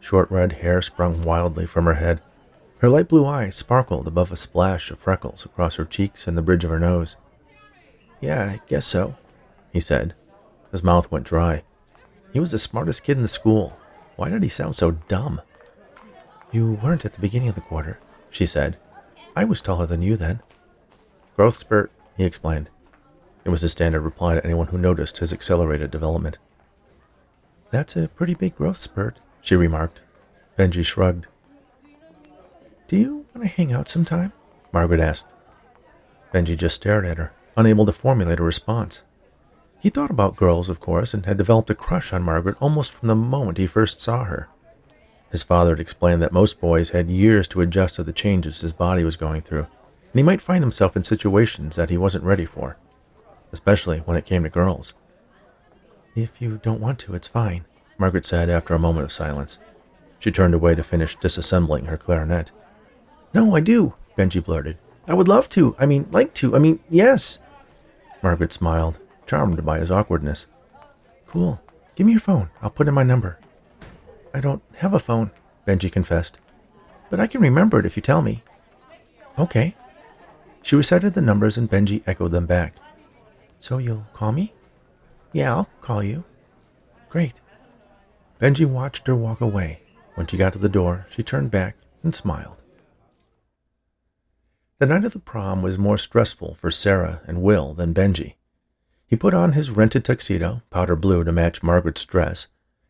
Short 0.00 0.30
red 0.30 0.54
hair 0.54 0.82
sprung 0.82 1.22
wildly 1.22 1.66
from 1.66 1.86
her 1.86 1.94
head, 1.94 2.20
her 2.78 2.90
light 2.90 3.08
blue 3.08 3.24
eyes 3.24 3.56
sparkled 3.56 4.06
above 4.06 4.30
a 4.30 4.36
splash 4.36 4.90
of 4.90 4.98
freckles 4.98 5.46
across 5.46 5.76
her 5.76 5.86
cheeks 5.86 6.26
and 6.26 6.36
the 6.36 6.42
bridge 6.42 6.64
of 6.64 6.70
her 6.70 6.78
nose. 6.78 7.16
Yeah, 8.20 8.44
I 8.44 8.60
guess 8.66 8.84
so, 8.84 9.16
he 9.72 9.80
said. 9.80 10.14
His 10.70 10.82
mouth 10.82 11.10
went 11.10 11.24
dry. 11.24 11.62
He 12.34 12.40
was 12.40 12.50
the 12.50 12.58
smartest 12.58 13.02
kid 13.02 13.16
in 13.16 13.22
the 13.22 13.28
school. 13.28 13.78
Why 14.16 14.28
did 14.28 14.42
he 14.42 14.48
sound 14.48 14.76
so 14.76 14.92
dumb? 14.92 15.40
You 16.52 16.78
weren't 16.82 17.04
at 17.04 17.14
the 17.14 17.20
beginning 17.20 17.48
of 17.48 17.54
the 17.54 17.60
quarter, 17.60 17.98
she 18.30 18.46
said. 18.46 18.78
I 19.34 19.44
was 19.44 19.60
taller 19.60 19.86
than 19.86 20.02
you 20.02 20.16
then. 20.16 20.40
Growth 21.36 21.58
spurt, 21.58 21.90
he 22.16 22.24
explained. 22.24 22.70
It 23.44 23.50
was 23.50 23.62
his 23.62 23.72
standard 23.72 24.02
reply 24.02 24.34
to 24.34 24.44
anyone 24.44 24.68
who 24.68 24.78
noticed 24.78 25.18
his 25.18 25.32
accelerated 25.32 25.90
development. 25.90 26.38
That's 27.70 27.96
a 27.96 28.08
pretty 28.08 28.34
big 28.34 28.54
growth 28.54 28.76
spurt, 28.76 29.18
she 29.40 29.56
remarked. 29.56 30.00
Benji 30.56 30.84
shrugged. 30.84 31.26
Do 32.86 32.96
you 32.96 33.26
want 33.34 33.48
to 33.48 33.48
hang 33.48 33.72
out 33.72 33.88
sometime? 33.88 34.32
Margaret 34.72 35.00
asked. 35.00 35.26
Benji 36.32 36.56
just 36.56 36.76
stared 36.76 37.04
at 37.04 37.18
her, 37.18 37.32
unable 37.56 37.84
to 37.86 37.92
formulate 37.92 38.38
a 38.38 38.44
response. 38.44 39.02
He 39.84 39.90
thought 39.90 40.10
about 40.10 40.34
girls, 40.34 40.70
of 40.70 40.80
course, 40.80 41.12
and 41.12 41.26
had 41.26 41.36
developed 41.36 41.68
a 41.68 41.74
crush 41.74 42.14
on 42.14 42.22
Margaret 42.22 42.56
almost 42.58 42.90
from 42.90 43.06
the 43.06 43.14
moment 43.14 43.58
he 43.58 43.66
first 43.66 44.00
saw 44.00 44.24
her. 44.24 44.48
His 45.30 45.42
father 45.42 45.72
had 45.72 45.80
explained 45.80 46.22
that 46.22 46.32
most 46.32 46.58
boys 46.58 46.88
had 46.88 47.10
years 47.10 47.46
to 47.48 47.60
adjust 47.60 47.96
to 47.96 48.02
the 48.02 48.10
changes 48.10 48.62
his 48.62 48.72
body 48.72 49.04
was 49.04 49.16
going 49.16 49.42
through, 49.42 49.66
and 49.66 50.14
he 50.14 50.22
might 50.22 50.40
find 50.40 50.64
himself 50.64 50.96
in 50.96 51.04
situations 51.04 51.76
that 51.76 51.90
he 51.90 51.98
wasn't 51.98 52.24
ready 52.24 52.46
for, 52.46 52.78
especially 53.52 53.98
when 53.98 54.16
it 54.16 54.24
came 54.24 54.42
to 54.44 54.48
girls. 54.48 54.94
If 56.16 56.40
you 56.40 56.58
don't 56.62 56.80
want 56.80 56.98
to, 57.00 57.14
it's 57.14 57.28
fine, 57.28 57.66
Margaret 57.98 58.24
said 58.24 58.48
after 58.48 58.72
a 58.72 58.78
moment 58.78 59.04
of 59.04 59.12
silence. 59.12 59.58
She 60.18 60.32
turned 60.32 60.54
away 60.54 60.74
to 60.76 60.82
finish 60.82 61.18
disassembling 61.18 61.88
her 61.88 61.98
clarinet. 61.98 62.52
No, 63.34 63.54
I 63.54 63.60
do, 63.60 63.96
Benji 64.16 64.42
blurted. 64.42 64.78
I 65.06 65.12
would 65.12 65.28
love 65.28 65.50
to. 65.50 65.76
I 65.78 65.84
mean, 65.84 66.06
like 66.10 66.32
to. 66.36 66.56
I 66.56 66.58
mean, 66.58 66.80
yes. 66.88 67.40
Margaret 68.22 68.54
smiled, 68.54 68.98
charmed 69.26 69.64
by 69.64 69.78
his 69.78 69.90
awkwardness. 69.90 70.46
Cool. 71.26 71.60
Give 71.94 72.06
me 72.06 72.12
your 72.12 72.20
phone. 72.20 72.50
I'll 72.62 72.70
put 72.70 72.88
in 72.88 72.94
my 72.94 73.02
number. 73.02 73.38
I 74.32 74.40
don't 74.40 74.62
have 74.76 74.94
a 74.94 74.98
phone, 74.98 75.30
Benji 75.66 75.90
confessed. 75.90 76.38
But 77.10 77.20
I 77.20 77.26
can 77.26 77.40
remember 77.40 77.78
it 77.78 77.86
if 77.86 77.96
you 77.96 78.02
tell 78.02 78.22
me. 78.22 78.42
Okay. 79.38 79.76
She 80.62 80.76
recited 80.76 81.14
the 81.14 81.20
numbers 81.20 81.56
and 81.56 81.70
Benji 81.70 82.02
echoed 82.06 82.32
them 82.32 82.46
back. 82.46 82.74
So 83.58 83.78
you'll 83.78 84.06
call 84.12 84.32
me? 84.32 84.52
Yeah, 85.32 85.54
I'll 85.54 85.68
call 85.80 86.02
you. 86.02 86.24
Great. 87.08 87.34
Benji 88.40 88.66
watched 88.66 89.06
her 89.06 89.14
walk 89.14 89.40
away. 89.40 89.80
When 90.14 90.26
she 90.26 90.36
got 90.36 90.52
to 90.52 90.58
the 90.58 90.68
door, 90.68 91.06
she 91.10 91.22
turned 91.22 91.50
back 91.50 91.76
and 92.02 92.14
smiled. 92.14 92.56
The 94.78 94.86
night 94.86 95.04
of 95.04 95.12
the 95.12 95.18
prom 95.18 95.62
was 95.62 95.78
more 95.78 95.98
stressful 95.98 96.54
for 96.54 96.70
Sarah 96.70 97.20
and 97.26 97.42
Will 97.42 97.74
than 97.74 97.94
Benji. 97.94 98.34
He 99.06 99.16
put 99.16 99.34
on 99.34 99.52
his 99.52 99.70
rented 99.70 100.04
tuxedo, 100.04 100.62
powder 100.70 100.96
blue 100.96 101.24
to 101.24 101.32
match 101.32 101.62
Margaret's 101.62 102.04
dress, 102.04 102.48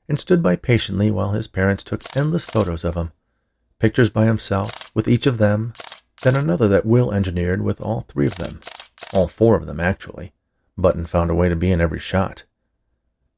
and 0.08 0.18
stood 0.18 0.42
by 0.42 0.56
patiently 0.56 1.10
while 1.10 1.32
his 1.32 1.46
parents 1.46 1.82
took 1.82 2.02
endless 2.16 2.44
photos 2.44 2.84
of 2.84 2.94
him. 2.94 3.12
Pictures 3.78 4.10
by 4.10 4.26
himself, 4.26 4.94
with 4.94 5.08
each 5.08 5.26
of 5.26 5.38
them, 5.38 5.72
then 6.22 6.36
another 6.36 6.68
that 6.68 6.86
Will 6.86 7.12
engineered 7.12 7.62
with 7.62 7.80
all 7.80 8.06
three 8.08 8.26
of 8.26 8.36
them. 8.36 8.60
All 9.12 9.28
four 9.28 9.56
of 9.56 9.66
them, 9.66 9.80
actually. 9.80 10.32
Button 10.76 11.06
found 11.06 11.30
a 11.30 11.34
way 11.34 11.48
to 11.48 11.56
be 11.56 11.70
in 11.70 11.80
every 11.80 12.00
shot. 12.00 12.44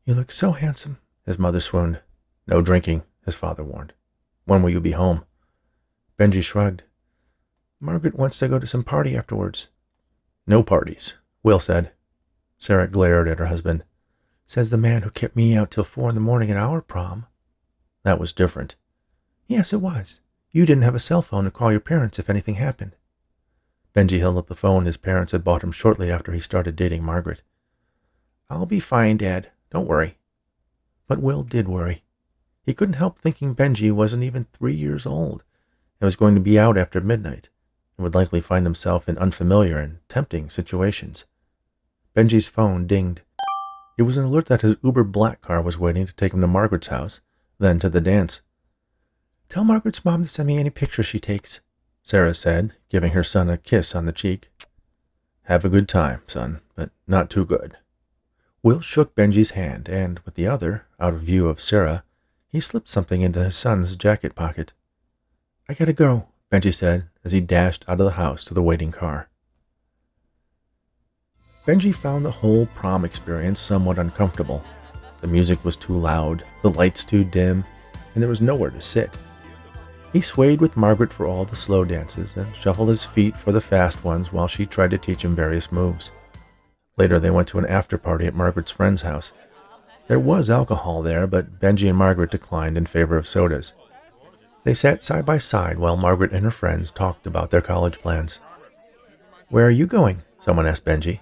You 0.05 0.15
look 0.15 0.31
so 0.31 0.53
handsome, 0.53 0.99
his 1.25 1.39
mother 1.39 1.61
swooned. 1.61 2.01
No 2.47 2.63
drinking, 2.63 3.03
his 3.25 3.35
father 3.35 3.65
warned. 3.65 3.93
When 4.45 4.63
will 4.63 4.71
you 4.71 4.81
be 4.81 4.93
home? 4.93 5.25
Benji 6.19 6.43
shrugged. 6.43 6.83
Margaret 7.81 8.15
wants 8.15 8.39
to 8.39 8.49
go 8.49 8.59
to 8.59 8.67
some 8.67 8.85
party 8.85 9.17
afterwards. 9.17 9.69
No 10.47 10.63
parties, 10.63 11.15
Will 11.43 11.59
said. 11.59 11.91
Sarah 12.59 12.89
glared 12.89 13.29
at 13.29 13.39
her 13.39 13.47
husband. 13.47 13.85
Says 14.47 14.71
the 14.71 14.79
man 14.79 15.03
who 15.03 15.11
kept 15.11 15.37
me 15.37 15.57
out 15.57 15.71
till 15.71 15.85
four 15.85 16.09
in 16.09 16.15
the 16.15 16.21
morning 16.21 16.51
at 16.51 16.57
our 16.57 16.81
prom. 16.81 17.27
That 18.05 18.21
was 18.21 18.33
different. 18.33 18.77
Yes, 19.47 19.73
it 19.73 19.81
was. 19.81 20.21
You 20.53 20.65
didn't 20.65 20.85
have 20.85 20.95
a 20.95 21.01
cell 21.01 21.23
phone 21.23 21.45
to 21.45 21.51
call 21.51 21.71
your 21.71 21.81
parents 21.81 22.19
if 22.19 22.31
anything 22.31 22.55
happened. 22.55 22.97
Benji 23.95 24.21
held 24.21 24.37
up 24.37 24.47
the 24.47 24.55
phone 24.55 24.87
his 24.87 24.97
parents 24.97 25.33
had 25.33 25.43
bought 25.43 25.65
him 25.65 25.73
shortly 25.73 26.11
after 26.11 26.33
he 26.33 26.41
started 26.41 26.77
dating 26.77 27.03
Margaret. 27.03 27.43
I'll 28.49 28.67
be 28.67 28.81
fine, 28.81 29.17
Dad. 29.17 29.51
Don't 29.71 29.89
worry. 29.89 30.19
But 31.09 31.21
Will 31.21 31.43
did 31.43 31.69
worry. 31.69 32.05
He 32.63 32.75
couldn't 32.75 32.95
help 32.95 33.19
thinking 33.19 33.55
Benji 33.55 33.93
wasn't 33.93 34.23
even 34.23 34.47
three 34.53 34.75
years 34.75 35.07
old 35.07 35.43
and 36.01 36.07
was 36.07 36.17
going 36.17 36.35
to 36.35 36.41
be 36.41 36.59
out 36.59 36.77
after 36.77 37.01
midnight 37.01 37.49
and 37.97 38.05
would 38.05 38.15
likely 38.15 38.41
find 38.41 38.67
himself 38.67 39.09
in 39.09 39.19
unfamiliar 39.19 39.79
and 39.79 39.99
tempting 40.09 40.51
situations. 40.51 41.25
Benji's 42.17 42.49
phone 42.49 42.87
dinged. 42.87 43.21
It 43.99 44.05
was 44.05 44.17
an 44.17 44.25
alert 44.25 44.47
that 44.47 44.63
his 44.63 44.77
Uber 44.83 45.05
black 45.05 45.43
car 45.43 45.61
was 45.61 45.77
waiting 45.77 46.07
to 46.07 46.15
take 46.15 46.33
him 46.33 46.41
to 46.41 46.47
Margaret's 46.47 46.87
house, 46.87 47.21
then 47.59 47.79
to 47.81 47.91
the 47.91 48.01
dance. 48.01 48.41
Tell 49.51 49.65
Margaret's 49.65 50.03
mom 50.03 50.23
to 50.23 50.29
send 50.29 50.47
me 50.47 50.57
any 50.57 50.71
pictures 50.71 51.05
she 51.05 51.21
takes, 51.21 51.61
Sarah 52.03 52.35
said, 52.35 52.73
giving 52.89 53.13
her 53.13 53.23
son 53.23 53.51
a 53.51 53.59
kiss 53.59 53.95
on 53.95 54.07
the 54.07 54.13
cheek. 54.13 54.51
Have 55.43 55.63
a 55.67 55.69
good 55.69 55.91
time, 55.91 56.23
son, 56.27 56.61
but 56.75 56.89
not 57.07 57.29
too 57.29 57.45
good. 57.45 57.77
Will 58.63 58.81
shook 58.81 59.15
Benji's 59.15 59.51
hand, 59.51 59.87
and 59.87 60.19
with 60.21 60.37
the 60.37 60.47
other, 60.47 60.87
out 60.99 61.13
of 61.13 61.21
view 61.21 61.51
of 61.51 61.61
Sarah, 61.61 62.03
he 62.49 62.61
slipped 62.61 62.89
something 62.89 63.21
into 63.21 63.45
his 63.45 63.57
son's 63.57 63.95
jacket 63.95 64.35
pocket. 64.35 64.73
I 65.69 65.75
gotta 65.75 65.93
go, 65.93 66.29
Benji 66.51 66.73
said 66.73 67.09
as 67.25 67.33
he 67.33 67.43
dashed 67.43 67.85
out 67.87 68.01
of 68.01 68.07
the 68.07 68.13
house 68.13 68.43
to 68.47 68.55
the 68.55 68.63
waiting 68.63 68.91
car. 68.91 69.29
Benji 71.67 71.93
found 71.93 72.25
the 72.25 72.31
whole 72.31 72.67
prom 72.67 73.05
experience 73.05 73.59
somewhat 73.59 73.99
uncomfortable. 73.99 74.63
The 75.21 75.27
music 75.27 75.65
was 75.65 75.75
too 75.75 75.97
loud, 75.97 76.45
the 76.63 76.71
lights 76.71 77.05
too 77.05 77.25
dim, 77.25 77.65
and 78.15 78.23
there 78.23 78.31
was 78.31 78.41
nowhere 78.41 78.71
to 78.71 78.81
sit. 78.81 79.11
He 80.13 80.21
swayed 80.21 80.61
with 80.61 80.77
Margaret 80.77 81.13
for 81.13 81.27
all 81.27 81.45
the 81.45 81.57
slow 81.57 81.85
dances 81.85 82.37
and 82.37 82.55
shuffled 82.55 82.89
his 82.89 83.05
feet 83.05 83.37
for 83.37 83.51
the 83.51 83.61
fast 83.61 84.05
ones 84.05 84.33
while 84.33 84.47
she 84.47 84.65
tried 84.65 84.91
to 84.93 84.99
teach 84.99 85.25
him 85.25 85.35
various 85.35 85.73
moves. 85.73 86.13
Later, 86.97 87.19
they 87.19 87.31
went 87.31 87.49
to 87.49 87.59
an 87.59 87.67
after 87.67 87.99
party 87.99 88.27
at 88.27 88.35
Margaret's 88.35 88.71
friend's 88.71 89.03
house. 89.03 89.33
There 90.07 90.21
was 90.21 90.49
alcohol 90.49 91.03
there, 91.03 91.27
but 91.27 91.59
Benji 91.59 91.89
and 91.89 91.99
Margaret 91.99 92.31
declined 92.31 92.79
in 92.79 92.87
favor 92.87 93.17
of 93.17 93.27
sodas. 93.27 93.73
They 94.63 94.73
sat 94.73 95.03
side 95.03 95.27
by 95.27 95.39
side 95.39 95.79
while 95.79 95.97
Margaret 95.97 96.33
and 96.33 96.45
her 96.45 96.51
friends 96.51 96.93
talked 96.93 97.27
about 97.27 97.51
their 97.51 97.61
college 97.61 98.01
plans. 98.01 98.41
Where 99.49 99.67
are 99.67 99.71
you 99.71 99.87
going? 99.87 100.23
Someone 100.41 100.67
asked 100.67 100.85
Benji. 100.85 101.21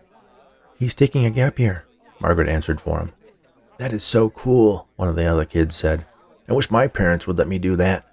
He's 0.79 0.95
taking 0.95 1.25
a 1.25 1.31
gap 1.31 1.59
year, 1.59 1.85
Margaret 2.21 2.49
answered 2.49 2.81
for 2.81 3.01
him. 3.01 3.13
That 3.79 3.93
is 3.93 4.05
so 4.05 4.31
cool, 4.31 4.89
one 4.97 5.09
of 5.09 5.17
the 5.17 5.27
other 5.27 5.45
kids 5.45 5.77
said. 5.77 6.07
I 6.49 6.53
wish 6.53 6.71
my 6.71 6.89
parents 6.89 7.27
would 7.27 7.39
let 7.39 7.49
me 7.49 7.59
do 7.59 7.77
that. 7.77 8.07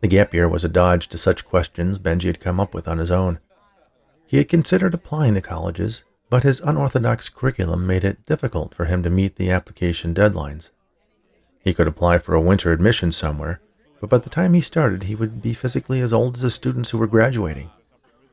The 0.00 0.08
gap 0.08 0.34
year 0.34 0.48
was 0.48 0.64
a 0.64 0.68
dodge 0.68 1.08
to 1.08 1.18
such 1.18 1.46
questions 1.46 1.98
Benji 1.98 2.24
had 2.24 2.40
come 2.40 2.60
up 2.60 2.74
with 2.74 2.86
on 2.86 2.98
his 2.98 3.10
own. 3.10 3.38
He 4.26 4.38
had 4.38 4.48
considered 4.48 4.94
applying 4.94 5.34
to 5.34 5.40
colleges, 5.40 6.02
but 6.28 6.42
his 6.42 6.60
unorthodox 6.60 7.28
curriculum 7.28 7.86
made 7.86 8.04
it 8.04 8.26
difficult 8.26 8.74
for 8.74 8.86
him 8.86 9.02
to 9.02 9.10
meet 9.10 9.36
the 9.36 9.50
application 9.50 10.12
deadlines. 10.12 10.70
He 11.62 11.72
could 11.72 11.86
apply 11.86 12.18
for 12.18 12.34
a 12.34 12.40
winter 12.40 12.72
admission 12.72 13.12
somewhere, 13.12 13.60
but 14.00 14.10
by 14.10 14.18
the 14.18 14.30
time 14.30 14.54
he 14.54 14.60
started, 14.60 15.04
he 15.04 15.14
would 15.14 15.40
be 15.40 15.54
physically 15.54 16.00
as 16.00 16.12
old 16.12 16.36
as 16.36 16.42
the 16.42 16.50
students 16.50 16.90
who 16.90 16.98
were 16.98 17.06
graduating. 17.06 17.70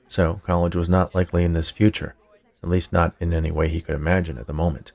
So, 0.07 0.41
college 0.43 0.75
was 0.75 0.89
not 0.89 1.15
likely 1.15 1.43
in 1.43 1.55
his 1.55 1.69
future, 1.69 2.15
at 2.63 2.69
least 2.69 2.93
not 2.93 3.13
in 3.19 3.33
any 3.33 3.51
way 3.51 3.67
he 3.67 3.81
could 3.81 3.95
imagine 3.95 4.37
at 4.37 4.47
the 4.47 4.53
moment. 4.53 4.93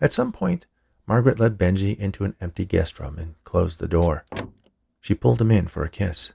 At 0.00 0.10
some 0.10 0.32
point, 0.32 0.66
Margaret 1.06 1.38
led 1.38 1.58
Benji 1.58 1.96
into 1.98 2.24
an 2.24 2.34
empty 2.40 2.64
guest 2.64 2.98
room 2.98 3.18
and 3.18 3.34
closed 3.44 3.78
the 3.78 3.86
door. 3.86 4.24
She 5.00 5.14
pulled 5.14 5.40
him 5.40 5.50
in 5.50 5.68
for 5.68 5.84
a 5.84 5.90
kiss. 5.90 6.32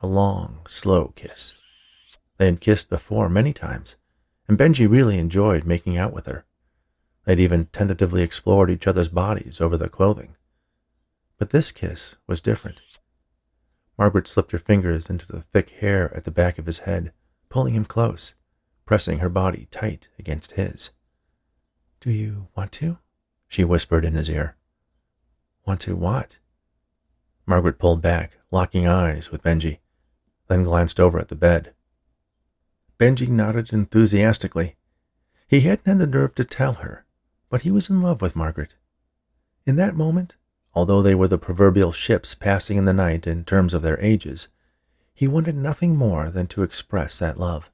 A 0.00 0.06
long, 0.06 0.60
slow 0.66 1.12
kiss. 1.14 1.54
They 2.38 2.46
had 2.46 2.60
kissed 2.60 2.90
before 2.90 3.28
many 3.28 3.52
times, 3.52 3.96
and 4.48 4.58
Benji 4.58 4.90
really 4.90 5.18
enjoyed 5.18 5.64
making 5.64 5.96
out 5.96 6.12
with 6.12 6.26
her. 6.26 6.44
They'd 7.24 7.38
even 7.38 7.66
tentatively 7.66 8.22
explored 8.22 8.68
each 8.68 8.88
other's 8.88 9.08
bodies 9.08 9.60
over 9.60 9.76
their 9.76 9.88
clothing. 9.88 10.34
But 11.38 11.50
this 11.50 11.70
kiss 11.70 12.16
was 12.26 12.40
different. 12.40 12.80
Margaret 13.96 14.26
slipped 14.26 14.50
her 14.50 14.58
fingers 14.58 15.08
into 15.08 15.26
the 15.26 15.40
thick 15.40 15.70
hair 15.70 16.12
at 16.16 16.24
the 16.24 16.32
back 16.32 16.58
of 16.58 16.66
his 16.66 16.78
head, 16.78 17.12
pulling 17.48 17.74
him 17.74 17.84
close, 17.84 18.34
pressing 18.84 19.18
her 19.18 19.28
body 19.28 19.68
tight 19.70 20.08
against 20.18 20.52
his. 20.52 20.90
Do 22.00 22.10
you 22.10 22.48
want 22.56 22.72
to? 22.72 22.98
she 23.48 23.64
whispered 23.64 24.04
in 24.04 24.14
his 24.14 24.30
ear. 24.30 24.56
Want 25.66 25.80
to 25.82 25.94
what? 25.94 26.38
Margaret 27.46 27.78
pulled 27.78 28.02
back, 28.02 28.38
locking 28.50 28.86
eyes 28.86 29.30
with 29.30 29.42
Benji, 29.42 29.78
then 30.48 30.62
glanced 30.62 30.98
over 30.98 31.18
at 31.18 31.28
the 31.28 31.34
bed. 31.34 31.74
Benji 32.98 33.28
nodded 33.28 33.72
enthusiastically. 33.72 34.76
He 35.46 35.60
hadn't 35.60 35.86
had 35.86 35.98
the 35.98 36.06
nerve 36.06 36.34
to 36.36 36.44
tell 36.44 36.74
her, 36.74 37.04
but 37.50 37.62
he 37.62 37.70
was 37.70 37.90
in 37.90 38.00
love 38.00 38.22
with 38.22 38.36
Margaret. 38.36 38.74
In 39.66 39.76
that 39.76 39.94
moment, 39.94 40.36
Although 40.74 41.02
they 41.02 41.14
were 41.14 41.28
the 41.28 41.38
proverbial 41.38 41.92
ships 41.92 42.34
passing 42.34 42.78
in 42.78 42.86
the 42.86 42.94
night 42.94 43.26
in 43.26 43.44
terms 43.44 43.74
of 43.74 43.82
their 43.82 44.00
ages, 44.00 44.48
he 45.14 45.28
wanted 45.28 45.54
nothing 45.54 45.96
more 45.96 46.30
than 46.30 46.46
to 46.48 46.62
express 46.62 47.18
that 47.18 47.38
love. 47.38 47.70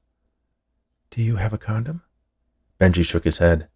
Do 1.10 1.22
you 1.22 1.36
have 1.36 1.52
a 1.52 1.58
condom? 1.58 2.02
Benji 2.80 3.04
shook 3.04 3.24
his 3.24 3.38
head. 3.38 3.68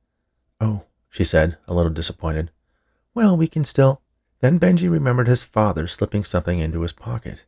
Oh, 0.61 0.85
she 1.09 1.25
said, 1.25 1.59
a 1.67 1.75
little 1.75 1.93
disappointed. 1.93 2.51
Well, 3.15 3.37
we 3.37 3.49
can 3.49 3.65
still. 3.65 4.03
Then 4.41 4.61
Benji 4.61 4.91
remembered 4.91 5.29
his 5.29 5.43
father 5.43 5.87
slipping 5.87 6.25
something 6.25 6.59
into 6.59 6.83
his 6.83 6.93
pocket. 6.93 7.45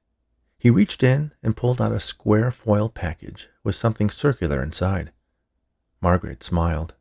He 0.58 0.70
reached 0.70 1.02
in 1.02 1.32
and 1.42 1.56
pulled 1.56 1.80
out 1.80 1.92
a 1.92 2.00
square 2.00 2.50
foil 2.50 2.88
package 2.88 3.48
with 3.62 3.74
something 3.74 4.08
circular 4.10 4.62
inside. 4.62 5.12
Margaret 6.00 6.42
smiled. 6.42 6.94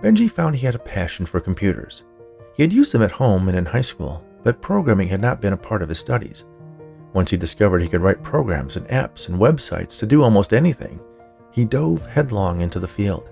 Benji 0.00 0.30
found 0.30 0.56
he 0.56 0.66
had 0.66 0.74
a 0.74 0.80
passion 0.80 1.26
for 1.26 1.40
computers. 1.40 2.04
He 2.54 2.62
had 2.62 2.72
used 2.72 2.92
them 2.92 3.02
at 3.02 3.12
home 3.12 3.48
and 3.48 3.56
in 3.56 3.66
high 3.66 3.82
school, 3.82 4.24
but 4.42 4.62
programming 4.62 5.08
had 5.08 5.20
not 5.20 5.40
been 5.40 5.52
a 5.52 5.56
part 5.56 5.82
of 5.82 5.88
his 5.88 5.98
studies. 5.98 6.44
Once 7.12 7.30
he 7.30 7.36
discovered 7.36 7.80
he 7.80 7.88
could 7.88 8.00
write 8.00 8.22
programs 8.22 8.76
and 8.76 8.86
apps 8.88 9.28
and 9.28 9.38
websites 9.38 9.98
to 9.98 10.06
do 10.06 10.22
almost 10.22 10.52
anything, 10.52 11.00
he 11.50 11.64
dove 11.64 12.06
headlong 12.06 12.60
into 12.60 12.78
the 12.78 12.86
field. 12.86 13.28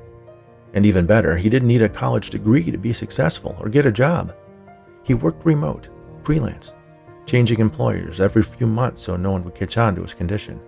And 0.72 0.84
even 0.84 1.06
better, 1.06 1.36
he 1.36 1.48
didn't 1.48 1.68
need 1.68 1.82
a 1.82 1.88
college 1.88 2.30
degree 2.30 2.70
to 2.70 2.78
be 2.78 2.92
successful 2.92 3.56
or 3.60 3.68
get 3.68 3.86
a 3.86 3.92
job. 3.92 4.34
He 5.02 5.14
worked 5.14 5.44
remote, 5.44 5.88
freelance, 6.22 6.72
changing 7.26 7.60
employers 7.60 8.20
every 8.20 8.42
few 8.42 8.66
months 8.66 9.02
so 9.02 9.16
no 9.16 9.30
one 9.30 9.44
would 9.44 9.54
catch 9.54 9.78
on 9.78 9.94
to 9.94 10.02
his 10.02 10.14
condition. 10.14 10.60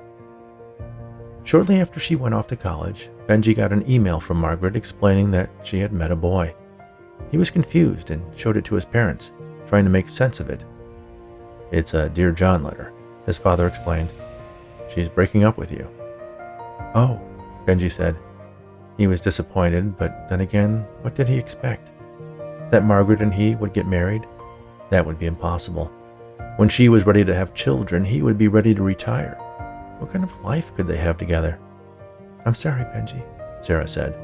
Shortly 1.44 1.80
after 1.80 1.98
she 1.98 2.14
went 2.14 2.34
off 2.34 2.46
to 2.48 2.56
college, 2.56 3.08
Benji 3.26 3.56
got 3.56 3.72
an 3.72 3.88
email 3.90 4.20
from 4.20 4.38
Margaret 4.38 4.76
explaining 4.76 5.30
that 5.30 5.50
she 5.62 5.78
had 5.78 5.92
met 5.92 6.10
a 6.10 6.16
boy. 6.16 6.54
He 7.30 7.38
was 7.38 7.50
confused 7.50 8.10
and 8.10 8.22
showed 8.38 8.56
it 8.56 8.64
to 8.66 8.74
his 8.74 8.84
parents, 8.84 9.32
trying 9.66 9.84
to 9.84 9.90
make 9.90 10.08
sense 10.08 10.40
of 10.40 10.50
it. 10.50 10.64
It's 11.70 11.94
a 11.94 12.08
Dear 12.08 12.32
John 12.32 12.62
letter, 12.62 12.92
his 13.28 13.38
father 13.38 13.66
explained. 13.66 14.08
She's 14.92 15.08
breaking 15.08 15.44
up 15.44 15.58
with 15.58 15.70
you. 15.70 15.88
Oh, 16.94 17.20
Benji 17.66 17.92
said. 17.92 18.16
He 18.96 19.06
was 19.06 19.20
disappointed, 19.20 19.98
but 19.98 20.28
then 20.28 20.40
again, 20.40 20.86
what 21.02 21.14
did 21.14 21.28
he 21.28 21.38
expect? 21.38 21.90
That 22.70 22.84
Margaret 22.84 23.20
and 23.20 23.32
he 23.32 23.54
would 23.54 23.74
get 23.74 23.86
married? 23.86 24.26
That 24.90 25.04
would 25.04 25.18
be 25.18 25.26
impossible. 25.26 25.92
When 26.56 26.70
she 26.70 26.88
was 26.88 27.04
ready 27.06 27.22
to 27.24 27.34
have 27.34 27.54
children, 27.54 28.04
he 28.04 28.22
would 28.22 28.38
be 28.38 28.48
ready 28.48 28.74
to 28.74 28.82
retire. 28.82 29.34
What 29.98 30.10
kind 30.10 30.24
of 30.24 30.44
life 30.44 30.74
could 30.74 30.88
they 30.88 30.96
have 30.96 31.18
together? 31.18 31.60
I'm 32.46 32.54
sorry, 32.54 32.84
Benji, 32.84 33.22
Sarah 33.62 33.86
said. 33.86 34.18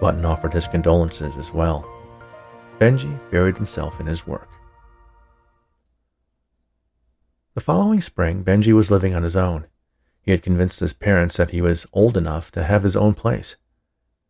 Button 0.00 0.24
offered 0.24 0.54
his 0.54 0.66
condolences 0.66 1.36
as 1.36 1.52
well. 1.52 1.86
Benji 2.78 3.20
buried 3.30 3.56
himself 3.56 4.00
in 4.00 4.06
his 4.06 4.26
work. 4.26 4.48
The 7.54 7.60
following 7.60 8.00
spring, 8.00 8.44
Benji 8.44 8.72
was 8.72 8.90
living 8.90 9.14
on 9.14 9.24
his 9.24 9.36
own. 9.36 9.66
He 10.22 10.30
had 10.30 10.42
convinced 10.42 10.80
his 10.80 10.94
parents 10.94 11.36
that 11.36 11.50
he 11.50 11.60
was 11.60 11.86
old 11.92 12.16
enough 12.16 12.50
to 12.52 12.64
have 12.64 12.82
his 12.82 12.96
own 12.96 13.12
place. 13.12 13.56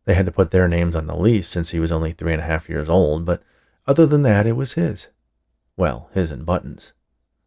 They 0.03 0.13
had 0.13 0.25
to 0.25 0.31
put 0.31 0.51
their 0.51 0.67
names 0.67 0.93
on 0.93 1.07
the 1.07 1.15
lease 1.15 1.47
since 1.47 1.69
he 1.69 1.79
was 1.79 1.89
only 1.89 2.11
three 2.11 2.33
and 2.33 2.41
a 2.41 2.45
half 2.45 2.67
years 2.67 2.89
old, 2.89 3.23
but 3.23 3.41
other 3.87 4.05
than 4.05 4.23
that, 4.23 4.45
it 4.45 4.57
was 4.57 4.73
his. 4.73 5.07
Well, 5.77 6.09
his 6.13 6.31
and 6.31 6.45
Button's. 6.45 6.91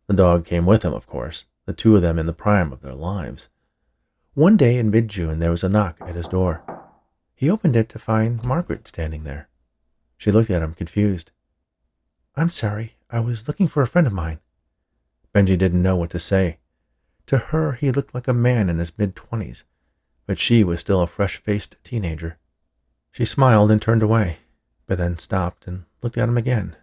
The 0.06 0.14
dog 0.14 0.46
came 0.46 0.64
with 0.64 0.82
him, 0.82 0.94
of 0.94 1.06
course, 1.06 1.44
the 1.66 1.74
two 1.74 1.94
of 1.94 2.00
them 2.00 2.18
in 2.18 2.24
the 2.24 2.32
prime 2.32 2.72
of 2.72 2.80
their 2.80 2.94
lives. 2.94 3.50
One 4.32 4.56
day 4.56 4.78
in 4.78 4.90
mid 4.90 5.08
June, 5.08 5.40
there 5.40 5.50
was 5.50 5.64
a 5.64 5.68
knock 5.68 5.98
at 6.00 6.14
his 6.14 6.28
door. 6.28 6.64
He 7.34 7.50
opened 7.50 7.76
it 7.76 7.90
to 7.90 7.98
find 7.98 8.42
Margaret 8.46 8.88
standing 8.88 9.24
there. 9.24 9.50
She 10.16 10.32
looked 10.32 10.48
at 10.48 10.62
him, 10.62 10.72
confused. 10.72 11.32
I'm 12.34 12.48
sorry, 12.48 12.96
I 13.10 13.20
was 13.20 13.46
looking 13.46 13.68
for 13.68 13.82
a 13.82 13.86
friend 13.86 14.06
of 14.06 14.14
mine. 14.14 14.40
Benji 15.36 15.58
didn't 15.58 15.82
know 15.82 15.96
what 15.96 16.08
to 16.08 16.18
say. 16.18 16.56
To 17.26 17.36
her, 17.36 17.72
he 17.72 17.92
looked 17.92 18.14
like 18.14 18.26
a 18.26 18.32
man 18.32 18.70
in 18.70 18.78
his 18.78 18.96
mid 18.96 19.14
twenties, 19.14 19.64
but 20.24 20.38
she 20.38 20.64
was 20.64 20.80
still 20.80 21.02
a 21.02 21.06
fresh 21.06 21.36
faced 21.36 21.76
teenager. 21.84 22.38
She 23.12 23.26
smiled 23.26 23.70
and 23.70 23.82
turned 23.82 24.02
away, 24.02 24.38
but 24.86 24.96
then 24.96 25.18
stopped 25.18 25.66
and 25.66 25.84
looked 26.00 26.16
at 26.16 26.30
him 26.30 26.38
again, 26.38 26.74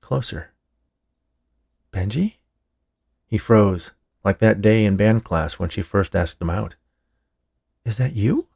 closer. 0.00 0.52
Benji? 1.92 2.34
He 3.26 3.38
froze, 3.38 3.90
like 4.22 4.38
that 4.38 4.62
day 4.62 4.84
in 4.84 4.96
band 4.96 5.24
class 5.24 5.54
when 5.54 5.70
she 5.70 5.82
first 5.82 6.14
asked 6.14 6.40
him 6.40 6.50
out. 6.50 6.76
Is 7.84 7.96
that 7.96 8.14
you? 8.14 8.46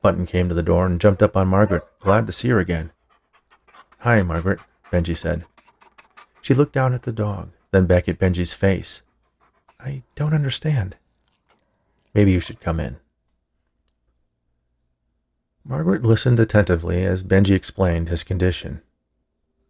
Button 0.00 0.24
came 0.24 0.48
to 0.48 0.54
the 0.54 0.62
door 0.62 0.86
and 0.86 0.98
jumped 0.98 1.22
up 1.22 1.36
on 1.36 1.48
Margaret, 1.48 1.84
glad 2.00 2.26
to 2.28 2.32
see 2.32 2.48
her 2.48 2.60
again. 2.60 2.92
Hi, 3.98 4.22
Margaret, 4.22 4.60
Benji 4.90 5.14
said. 5.14 5.44
She 6.40 6.54
looked 6.54 6.72
down 6.72 6.94
at 6.94 7.02
the 7.02 7.12
dog, 7.12 7.50
then 7.72 7.86
back 7.86 8.08
at 8.08 8.18
Benji's 8.18 8.54
face. 8.54 9.02
I 9.80 10.02
don't 10.14 10.34
understand. 10.34 10.96
Maybe 12.14 12.30
you 12.30 12.40
should 12.40 12.60
come 12.60 12.78
in. 12.78 12.98
Margaret 15.64 16.04
listened 16.04 16.38
attentively 16.38 17.04
as 17.04 17.22
Benji 17.22 17.54
explained 17.54 18.08
his 18.08 18.24
condition. 18.24 18.82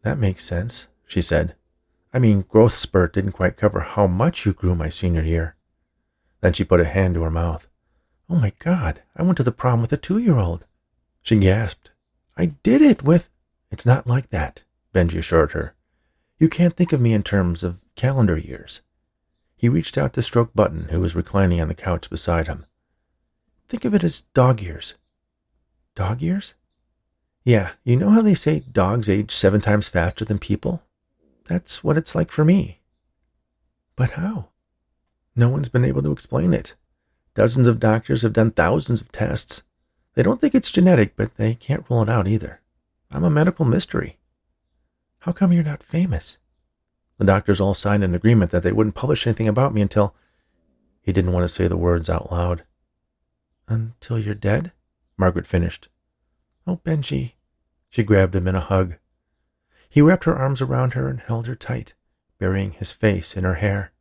That 0.02 0.18
makes 0.18 0.44
sense, 0.44 0.88
she 1.06 1.22
said. 1.22 1.54
I 2.12 2.18
mean, 2.18 2.44
growth 2.48 2.74
spurt 2.74 3.14
didn't 3.14 3.32
quite 3.32 3.56
cover 3.56 3.80
how 3.80 4.06
much 4.06 4.44
you 4.44 4.52
grew 4.52 4.74
my 4.74 4.88
senior 4.88 5.22
year. 5.22 5.56
Then 6.40 6.52
she 6.52 6.64
put 6.64 6.80
a 6.80 6.84
hand 6.84 7.14
to 7.14 7.22
her 7.22 7.30
mouth. 7.30 7.68
Oh 8.28 8.36
my 8.36 8.52
God, 8.58 9.02
I 9.16 9.22
went 9.22 9.36
to 9.36 9.42
the 9.42 9.52
prom 9.52 9.80
with 9.80 9.92
a 9.92 9.96
two 9.96 10.18
year 10.18 10.36
old. 10.36 10.64
She 11.22 11.38
gasped. 11.38 11.90
I 12.36 12.46
did 12.46 12.82
it 12.82 13.02
with. 13.02 13.30
It's 13.70 13.86
not 13.86 14.06
like 14.06 14.30
that, 14.30 14.62
Benji 14.94 15.18
assured 15.18 15.52
her. 15.52 15.74
You 16.38 16.48
can't 16.48 16.76
think 16.76 16.92
of 16.92 17.00
me 17.00 17.12
in 17.12 17.22
terms 17.22 17.62
of 17.62 17.81
calendar 17.96 18.36
years. 18.36 18.82
He 19.56 19.68
reached 19.68 19.96
out 19.96 20.12
to 20.14 20.22
stroke 20.22 20.52
Button, 20.54 20.88
who 20.90 21.00
was 21.00 21.14
reclining 21.14 21.60
on 21.60 21.68
the 21.68 21.74
couch 21.74 22.10
beside 22.10 22.46
him. 22.46 22.66
Think 23.68 23.84
of 23.84 23.94
it 23.94 24.04
as 24.04 24.22
dog 24.34 24.60
years. 24.60 24.94
Dog 25.94 26.20
years? 26.20 26.54
Yeah, 27.44 27.72
you 27.84 27.96
know 27.96 28.10
how 28.10 28.22
they 28.22 28.34
say 28.34 28.60
dogs 28.60 29.08
age 29.08 29.30
seven 29.30 29.60
times 29.60 29.88
faster 29.88 30.24
than 30.24 30.38
people? 30.38 30.82
That's 31.44 31.82
what 31.82 31.96
it's 31.96 32.14
like 32.14 32.30
for 32.30 32.44
me. 32.44 32.80
But 33.96 34.12
how? 34.12 34.48
No 35.34 35.48
one's 35.48 35.68
been 35.68 35.84
able 35.84 36.02
to 36.02 36.12
explain 36.12 36.52
it. 36.52 36.74
Dozens 37.34 37.66
of 37.66 37.80
doctors 37.80 38.22
have 38.22 38.32
done 38.32 38.50
thousands 38.50 39.00
of 39.00 39.10
tests. 39.10 39.62
They 40.14 40.22
don't 40.22 40.40
think 40.40 40.54
it's 40.54 40.70
genetic, 40.70 41.16
but 41.16 41.36
they 41.36 41.54
can't 41.54 41.86
rule 41.88 42.02
it 42.02 42.08
out 42.08 42.28
either. 42.28 42.60
I'm 43.10 43.24
a 43.24 43.30
medical 43.30 43.64
mystery. 43.64 44.18
How 45.20 45.32
come 45.32 45.52
you're 45.52 45.64
not 45.64 45.82
famous? 45.82 46.38
The 47.18 47.24
doctors 47.24 47.60
all 47.60 47.74
signed 47.74 48.04
an 48.04 48.14
agreement 48.14 48.50
that 48.50 48.62
they 48.62 48.72
wouldn't 48.72 48.94
publish 48.94 49.26
anything 49.26 49.48
about 49.48 49.74
me 49.74 49.80
until. 49.80 50.14
He 51.02 51.12
didn't 51.12 51.32
want 51.32 51.44
to 51.44 51.48
say 51.48 51.68
the 51.68 51.76
words 51.76 52.08
out 52.08 52.32
loud. 52.32 52.64
Until 53.68 54.18
you're 54.18 54.34
dead? 54.34 54.72
Margaret 55.16 55.46
finished. 55.46 55.88
Oh, 56.66 56.80
Benji. 56.84 57.32
She 57.90 58.02
grabbed 58.02 58.34
him 58.34 58.48
in 58.48 58.54
a 58.54 58.60
hug. 58.60 58.94
He 59.88 60.00
wrapped 60.00 60.24
her 60.24 60.34
arms 60.34 60.60
around 60.60 60.94
her 60.94 61.08
and 61.08 61.20
held 61.20 61.46
her 61.46 61.54
tight, 61.54 61.94
burying 62.38 62.72
his 62.72 62.92
face 62.92 63.36
in 63.36 63.44
her 63.44 63.56
hair. 63.56 63.92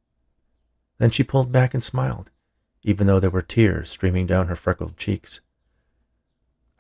Then 0.97 1.09
she 1.09 1.23
pulled 1.23 1.51
back 1.51 1.73
and 1.73 1.83
smiled, 1.83 2.29
even 2.83 3.07
though 3.07 3.19
there 3.19 3.29
were 3.29 3.41
tears 3.41 3.89
streaming 3.89 4.25
down 4.25 4.47
her 4.47 4.55
freckled 4.55 4.97
cheeks. 4.97 5.41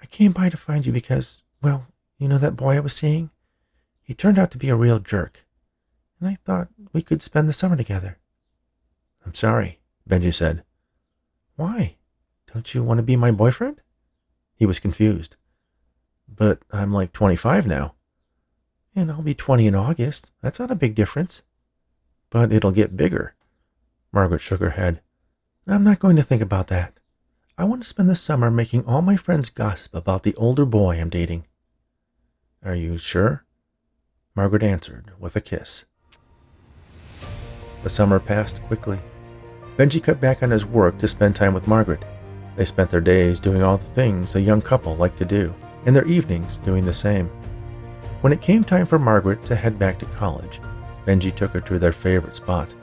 I 0.01 0.05
came 0.05 0.31
by 0.31 0.49
to 0.49 0.57
find 0.57 0.85
you 0.85 0.93
because, 0.93 1.43
well, 1.61 1.87
you 2.17 2.27
know 2.27 2.37
that 2.37 2.55
boy 2.55 2.77
I 2.77 2.79
was 2.79 2.93
seeing? 2.93 3.31
He 4.01 4.13
turned 4.13 4.39
out 4.39 4.51
to 4.51 4.57
be 4.57 4.69
a 4.69 4.75
real 4.75 4.99
jerk, 4.99 5.45
and 6.21 6.29
I 6.29 6.37
thought 6.45 6.69
we 6.93 7.01
could 7.01 7.21
spend 7.21 7.49
the 7.49 7.53
summer 7.53 7.75
together. 7.75 8.19
I'm 9.25 9.33
sorry, 9.33 9.79
Benji 10.07 10.33
said. 10.33 10.63
Why? 11.55 11.97
Don't 12.53 12.73
you 12.73 12.83
want 12.83 12.99
to 12.99 13.03
be 13.03 13.15
my 13.15 13.31
boyfriend? 13.31 13.81
He 14.55 14.65
was 14.65 14.79
confused. 14.79 15.35
But 16.27 16.59
I'm 16.71 16.93
like 16.93 17.11
25 17.11 17.65
now. 17.65 17.95
And 18.95 19.11
I'll 19.11 19.21
be 19.21 19.33
20 19.33 19.65
in 19.65 19.75
August. 19.75 20.31
That's 20.41 20.59
not 20.59 20.71
a 20.71 20.75
big 20.75 20.95
difference. 20.95 21.41
But 22.29 22.53
it'll 22.53 22.71
get 22.71 22.95
bigger. 22.95 23.35
Margaret 24.13 24.41
shook 24.41 24.59
her 24.59 24.71
head. 24.71 25.01
I'm 25.67 25.83
not 25.83 25.99
going 25.99 26.15
to 26.17 26.23
think 26.23 26.41
about 26.41 26.67
that. 26.67 26.93
I 27.57 27.63
want 27.63 27.81
to 27.81 27.87
spend 27.87 28.09
the 28.09 28.15
summer 28.15 28.51
making 28.51 28.85
all 28.85 29.01
my 29.01 29.15
friends 29.15 29.49
gossip 29.49 29.95
about 29.95 30.23
the 30.23 30.35
older 30.35 30.65
boy 30.65 30.99
I'm 30.99 31.09
dating. 31.09 31.45
Are 32.63 32.75
you 32.75 32.97
sure? 32.97 33.45
Margaret 34.35 34.63
answered 34.63 35.11
with 35.19 35.35
a 35.35 35.41
kiss. 35.41 35.85
The 37.83 37.89
summer 37.89 38.19
passed 38.19 38.61
quickly. 38.63 38.99
Benji 39.77 40.03
cut 40.03 40.21
back 40.21 40.43
on 40.43 40.51
his 40.51 40.65
work 40.65 40.97
to 40.99 41.07
spend 41.07 41.35
time 41.35 41.53
with 41.53 41.67
Margaret. 41.67 42.03
They 42.55 42.65
spent 42.65 42.91
their 42.91 43.01
days 43.01 43.39
doing 43.39 43.63
all 43.63 43.77
the 43.77 43.85
things 43.85 44.35
a 44.35 44.41
young 44.41 44.61
couple 44.61 44.95
like 44.95 45.15
to 45.17 45.25
do, 45.25 45.55
and 45.85 45.95
their 45.95 46.05
evenings 46.05 46.57
doing 46.57 46.85
the 46.85 46.93
same. 46.93 47.27
When 48.21 48.33
it 48.33 48.41
came 48.41 48.63
time 48.63 48.85
for 48.85 48.99
Margaret 48.99 49.43
to 49.45 49.55
head 49.55 49.79
back 49.79 49.97
to 49.99 50.05
college, 50.05 50.61
Benji 51.05 51.33
took 51.33 51.51
her 51.51 51.61
to 51.61 51.79
their 51.79 51.91
favorite 51.91 52.35
spot, 52.35 52.73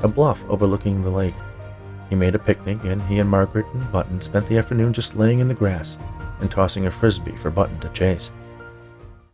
a 0.00 0.08
bluff 0.08 0.44
overlooking 0.48 1.02
the 1.02 1.10
lake. 1.10 1.34
He 2.08 2.16
made 2.16 2.34
a 2.34 2.38
picnic, 2.38 2.78
and 2.82 3.02
he 3.02 3.18
and 3.18 3.30
Margaret 3.30 3.66
and 3.74 3.92
Button 3.92 4.20
spent 4.20 4.48
the 4.48 4.58
afternoon 4.58 4.92
just 4.92 5.14
laying 5.14 5.38
in 5.38 5.48
the 5.48 5.54
grass 5.54 5.98
and 6.40 6.50
tossing 6.50 6.86
a 6.86 6.90
frisbee 6.90 7.36
for 7.36 7.50
Button 7.50 7.78
to 7.80 7.88
chase. 7.90 8.32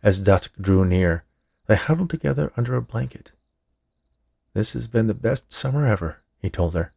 As 0.03 0.19
dusk 0.19 0.51
drew 0.61 0.85
near, 0.85 1.23
they 1.67 1.75
huddled 1.75 2.11
together 2.11 2.51
under 2.57 2.75
a 2.75 2.81
blanket. 2.81 3.31
This 4.55 4.71
has 4.71 4.87
been 4.87 5.07
the 5.07 5.13
best 5.13 5.51
summer 5.51 5.85
ever, 5.85 6.15
he 6.41 6.49
told 6.49 6.75
her. 6.75 6.91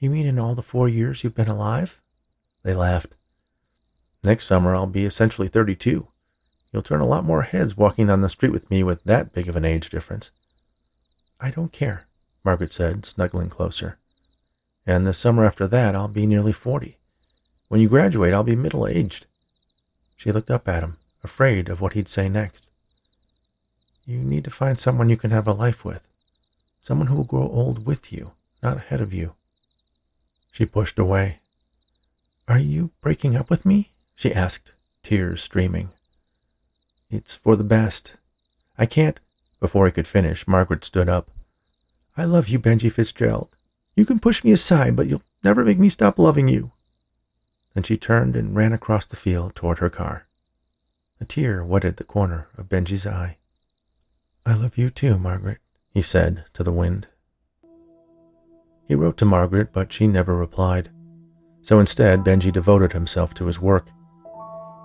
You 0.00 0.10
mean 0.10 0.26
in 0.26 0.38
all 0.38 0.54
the 0.54 0.60
four 0.60 0.86
years 0.86 1.24
you've 1.24 1.34
been 1.34 1.48
alive? 1.48 1.98
They 2.62 2.74
laughed. 2.74 3.14
Next 4.22 4.44
summer 4.44 4.74
I'll 4.74 4.86
be 4.86 5.06
essentially 5.06 5.48
32. 5.48 6.06
You'll 6.72 6.82
turn 6.82 7.00
a 7.00 7.06
lot 7.06 7.24
more 7.24 7.40
heads 7.40 7.74
walking 7.74 8.08
down 8.08 8.20
the 8.20 8.28
street 8.28 8.52
with 8.52 8.70
me 8.70 8.82
with 8.82 9.02
that 9.04 9.32
big 9.32 9.48
of 9.48 9.56
an 9.56 9.64
age 9.64 9.88
difference. 9.88 10.30
I 11.40 11.50
don't 11.50 11.72
care, 11.72 12.04
Margaret 12.44 12.70
said, 12.70 13.06
snuggling 13.06 13.48
closer. 13.48 13.96
And 14.86 15.06
the 15.06 15.14
summer 15.14 15.46
after 15.46 15.66
that, 15.66 15.94
I'll 15.94 16.06
be 16.06 16.26
nearly 16.26 16.52
forty. 16.52 16.98
When 17.68 17.80
you 17.80 17.88
graduate, 17.88 18.34
I'll 18.34 18.42
be 18.42 18.56
middle 18.56 18.86
aged. 18.86 19.24
She 20.18 20.32
looked 20.32 20.50
up 20.50 20.68
at 20.68 20.82
him, 20.82 20.98
afraid 21.22 21.70
of 21.70 21.80
what 21.80 21.94
he'd 21.94 22.08
say 22.08 22.28
next. 22.28 22.68
You 24.04 24.18
need 24.18 24.44
to 24.44 24.50
find 24.50 24.78
someone 24.78 25.08
you 25.08 25.16
can 25.16 25.30
have 25.30 25.48
a 25.48 25.54
life 25.54 25.82
with, 25.82 26.06
someone 26.84 27.06
who 27.06 27.16
will 27.16 27.24
grow 27.24 27.48
old 27.48 27.86
with 27.86 28.12
you, 28.12 28.30
not 28.62 28.76
ahead 28.76 29.00
of 29.00 29.14
you. 29.14 29.32
She 30.52 30.66
pushed 30.66 30.98
away. 30.98 31.38
Are 32.46 32.58
you 32.58 32.90
breaking 33.00 33.34
up 33.34 33.48
with 33.48 33.64
me? 33.64 33.88
she 34.16 34.34
asked, 34.34 34.70
tears 35.02 35.42
streaming. 35.42 35.88
It's 37.10 37.34
for 37.34 37.56
the 37.56 37.64
best. 37.64 38.12
I 38.78 38.84
can't. 38.84 39.18
Before 39.60 39.86
he 39.86 39.92
could 39.92 40.06
finish, 40.06 40.46
Margaret 40.46 40.84
stood 40.84 41.08
up. 41.08 41.26
I 42.18 42.26
love 42.26 42.48
you, 42.48 42.58
Benji 42.58 42.92
Fitzgerald. 42.92 43.48
You 43.96 44.04
can 44.04 44.18
push 44.18 44.44
me 44.44 44.52
aside, 44.52 44.94
but 44.94 45.06
you'll 45.06 45.22
never 45.42 45.64
make 45.64 45.78
me 45.78 45.88
stop 45.88 46.18
loving 46.18 46.48
you. 46.48 46.70
Then 47.72 47.82
she 47.82 47.96
turned 47.96 48.36
and 48.36 48.54
ran 48.54 48.74
across 48.74 49.06
the 49.06 49.16
field 49.16 49.54
toward 49.54 49.78
her 49.78 49.88
car. 49.88 50.26
A 51.18 51.24
tear 51.24 51.64
wetted 51.64 51.96
the 51.96 52.04
corner 52.04 52.46
of 52.58 52.66
Benji's 52.66 53.06
eye. 53.06 53.36
I 54.44 54.52
love 54.52 54.76
you 54.76 54.90
too, 54.90 55.18
Margaret, 55.18 55.58
he 55.94 56.02
said 56.02 56.44
to 56.52 56.64
the 56.64 56.72
wind. 56.72 57.06
He 58.86 58.94
wrote 58.94 59.16
to 59.18 59.24
Margaret, 59.24 59.72
but 59.72 59.92
she 59.92 60.06
never 60.06 60.36
replied. 60.36 60.90
So 61.62 61.80
instead, 61.80 62.24
Benji 62.24 62.52
devoted 62.52 62.92
himself 62.92 63.32
to 63.34 63.46
his 63.46 63.60
work. 63.60 63.88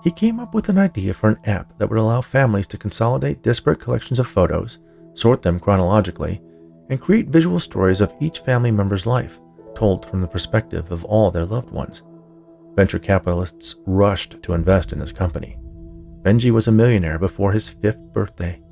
He 0.02 0.10
came 0.10 0.40
up 0.40 0.54
with 0.54 0.70
an 0.70 0.78
idea 0.78 1.12
for 1.12 1.28
an 1.28 1.40
app 1.44 1.76
that 1.78 1.90
would 1.90 1.98
allow 1.98 2.22
families 2.22 2.66
to 2.68 2.78
consolidate 2.78 3.42
disparate 3.42 3.80
collections 3.80 4.18
of 4.18 4.26
photos, 4.26 4.78
sort 5.12 5.42
them 5.42 5.60
chronologically, 5.60 6.40
and 6.88 7.00
create 7.00 7.28
visual 7.28 7.60
stories 7.60 8.00
of 8.00 8.14
each 8.20 8.38
family 8.38 8.70
member's 8.70 9.06
life, 9.06 9.40
told 9.74 10.06
from 10.06 10.20
the 10.22 10.28
perspective 10.28 10.90
of 10.90 11.04
all 11.04 11.30
their 11.30 11.44
loved 11.44 11.70
ones. 11.70 12.02
Venture 12.76 12.98
capitalists 12.98 13.74
rushed 13.84 14.42
to 14.42 14.54
invest 14.54 14.92
in 14.92 15.00
his 15.00 15.12
company. 15.12 15.58
Benji 16.22 16.50
was 16.50 16.66
a 16.66 16.72
millionaire 16.72 17.18
before 17.18 17.52
his 17.52 17.68
fifth 17.68 18.00
birthday. 18.12 18.62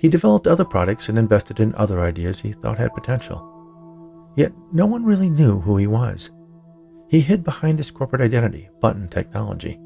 He 0.00 0.08
developed 0.08 0.46
other 0.46 0.64
products 0.64 1.08
and 1.08 1.18
invested 1.18 1.60
in 1.60 1.74
other 1.74 2.00
ideas 2.00 2.40
he 2.40 2.52
thought 2.52 2.78
had 2.78 2.94
potential. 2.94 3.46
Yet 4.34 4.52
no 4.72 4.86
one 4.86 5.04
really 5.04 5.28
knew 5.28 5.60
who 5.60 5.76
he 5.76 5.86
was. 5.86 6.30
He 7.08 7.20
hid 7.20 7.44
behind 7.44 7.78
his 7.78 7.90
corporate 7.90 8.22
identity, 8.22 8.70
Button 8.80 9.08
Technology. 9.08 9.78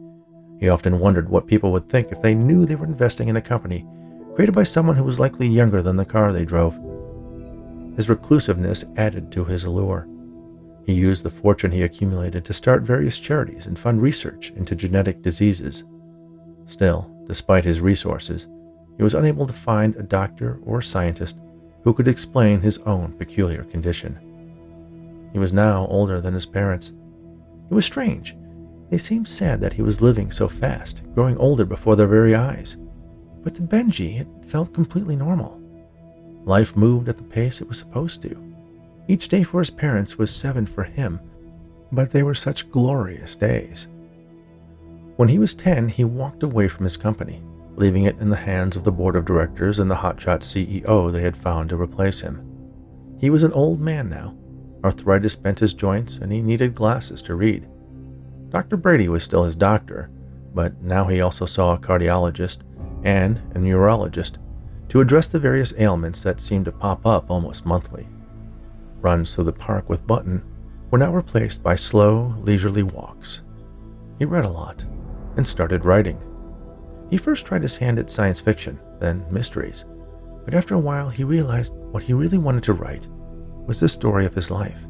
He 0.61 0.69
often 0.69 1.01
wondered 1.01 1.29
what 1.29 1.47
people 1.49 1.73
would 1.73 1.89
think 1.89 2.13
if 2.13 2.23
they 2.23 2.35
knew 2.35 2.65
they 2.65 2.77
were 2.77 2.87
investing 2.87 3.29
in 3.29 3.37
a 3.37 3.43
company 3.43 3.87
created 4.35 4.55
by 4.55 4.65
someone 4.65 4.97
who 4.97 5.05
was 5.05 5.21
likely 5.21 5.47
younger 5.47 5.81
than 5.81 5.97
the 5.97 6.05
car 6.05 6.33
they 6.33 6.45
drove. 6.45 6.75
His 7.97 8.09
reclusiveness 8.09 8.85
added 8.97 9.31
to 9.33 9.45
his 9.45 9.65
allure. 9.65 10.09
He 10.87 10.93
used 10.93 11.25
the 11.25 11.31
fortune 11.31 11.71
he 11.71 11.83
accumulated 11.83 12.45
to 12.45 12.53
start 12.53 12.83
various 12.83 13.19
charities 13.19 13.67
and 13.67 13.79
fund 13.79 14.03
research 14.03 14.51
into 14.57 14.75
genetic 14.75 15.23
diseases. 15.23 15.85
Still, 16.67 17.11
despite 17.27 17.65
his 17.65 17.81
resources, 17.81 18.49
he 18.97 19.03
was 19.03 19.15
unable 19.15 19.47
to 19.47 19.53
find 19.53 19.97
a 19.97 20.03
doctor 20.03 20.59
or 20.65 20.83
scientist 20.83 21.37
who 21.83 21.93
could 21.93 22.09
explain 22.09 22.61
his 22.61 22.79
own 22.79 23.13
peculiar 23.13 23.65
condition. 23.65 24.19
He 25.33 25.39
was 25.39 25.53
now 25.53 25.87
older 25.89 26.21
than 26.21 26.35
his 26.35 26.47
parents. 26.47 26.93
It 27.71 27.75
was 27.75 27.85
strange. 27.85 28.37
They 28.91 28.99
seemed 28.99 29.29
sad 29.29 29.61
that 29.61 29.73
he 29.73 29.83
was 29.83 30.01
living 30.01 30.31
so 30.31 30.49
fast, 30.49 31.03
growing 31.15 31.37
older 31.39 31.65
before 31.65 31.97
their 31.97 32.07
very 32.07 32.35
eyes. 32.35 32.77
But 33.43 33.55
to 33.57 33.63
Benji, 33.63 34.21
it 34.21 34.29
felt 34.47 34.73
completely 34.73 35.17
normal. 35.17 35.61
Life 36.45 36.77
moved 36.77 37.09
at 37.09 37.17
the 37.17 37.25
pace 37.25 37.61
it 37.61 37.69
was 37.69 37.79
supposed 37.79 38.23
to. 38.23 38.55
Each 39.09 39.29
day 39.29 39.43
for 39.43 39.61
his 39.61 39.71
parents 39.71 40.17
was 40.17 40.35
seven 40.35 40.67
for 40.67 40.85
him, 40.85 41.21
but 41.91 42.11
they 42.11 42.23
were 42.23 42.35
such 42.35 42.71
glorious 42.71 43.35
days. 43.35 43.89
When 45.17 45.29
he 45.29 45.39
was 45.39 45.55
10, 45.55 45.89
he 45.89 46.05
walked 46.05 46.43
away 46.43 46.69
from 46.69 46.85
his 46.85 46.97
company, 46.97 47.43
leaving 47.77 48.05
it 48.05 48.19
in 48.19 48.31
the 48.31 48.37
hands 48.37 48.77
of 48.77 48.85
the 48.85 48.93
board 48.93 49.17
of 49.17 49.25
directors 49.25 49.79
and 49.79 49.91
the 49.91 49.97
hotshot 49.97 50.41
CEO 50.41 51.13
they 51.13 51.23
had 51.23 51.37
found 51.37 51.69
to 51.69 51.81
replace 51.81 52.21
him. 52.21 52.51
He 53.19 53.31
was 53.31 53.43
an 53.43 53.53
old 53.53 53.81
man 53.81 54.09
now. 54.09 54.37
Arthritis 54.85 55.37
bent 55.37 55.61
his 55.61 55.75
joints, 55.75 56.19
and 56.19 56.31
he 56.31 56.43
needed 56.43 56.75
glasses 56.75 57.23
to 57.23 57.35
read. 57.35 57.67
Dr. 58.51 58.77
Brady 58.77 59.09
was 59.09 59.25
still 59.25 59.45
his 59.45 59.55
doctor, 59.55 60.11
but 60.55 60.81
now 60.83 61.07
he 61.07 61.21
also 61.21 61.47
saw 61.47 61.75
a 61.75 61.79
cardiologist 61.79 62.59
and 63.03 63.41
a 63.55 63.59
neurologist 63.59 64.39
to 64.91 65.01
address 65.01 65.27
the 65.27 65.41
various 65.41 65.75
ailments 65.79 66.23
that 66.23 66.41
seemed 66.41 66.67
to 66.67 66.73
pop 66.73 67.07
up 67.07 67.31
almost 67.31 67.67
monthly. 67.67 68.09
Runs 69.01 69.35
through 69.35 69.45
the 69.45 69.53
park 69.53 69.89
with 69.89 70.07
Button 70.07 70.43
were 70.91 70.99
now 70.99 71.13
replaced 71.13 71.63
by 71.63 71.75
slow, 71.75 72.35
leisurely 72.39 72.83
walks. 72.83 73.43
He 74.19 74.25
read 74.25 74.45
a 74.45 74.51
lot 74.51 74.85
and 75.37 75.49
started 75.49 75.85
writing. 75.85 76.19
He 77.15 77.19
first 77.19 77.47
tried 77.47 77.63
his 77.63 77.77
hand 77.77 78.01
at 78.01 78.11
science 78.11 78.41
fiction, 78.41 78.81
then 78.99 79.25
mysteries, 79.31 79.85
but 80.45 80.53
after 80.53 80.75
a 80.75 80.81
while 80.81 81.09
he 81.09 81.23
realized 81.23 81.73
what 81.73 82.03
he 82.03 82.13
really 82.13 82.39
wanted 82.39 82.65
to 82.65 82.73
write 82.73 83.07
was 83.69 83.79
the 83.79 83.89
story 83.89 84.27
of 84.27 84.35
his 84.35 84.51
life. 84.51 84.85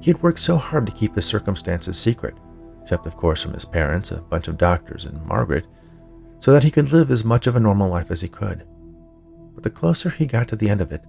He 0.00 0.10
had 0.10 0.22
worked 0.22 0.40
so 0.40 0.56
hard 0.56 0.86
to 0.86 0.92
keep 0.92 1.14
his 1.14 1.26
circumstances 1.26 1.98
secret, 1.98 2.38
except 2.80 3.06
of 3.06 3.18
course 3.18 3.42
from 3.42 3.52
his 3.52 3.66
parents, 3.66 4.10
a 4.10 4.22
bunch 4.22 4.48
of 4.48 4.56
doctors, 4.56 5.04
and 5.04 5.22
Margaret, 5.26 5.66
so 6.38 6.50
that 6.54 6.62
he 6.62 6.70
could 6.70 6.92
live 6.92 7.10
as 7.10 7.24
much 7.24 7.46
of 7.46 7.56
a 7.56 7.60
normal 7.60 7.90
life 7.90 8.10
as 8.10 8.22
he 8.22 8.28
could. 8.28 8.66
But 9.54 9.64
the 9.64 9.68
closer 9.68 10.08
he 10.08 10.24
got 10.24 10.48
to 10.48 10.56
the 10.56 10.70
end 10.70 10.80
of 10.80 10.92
it, 10.92 11.04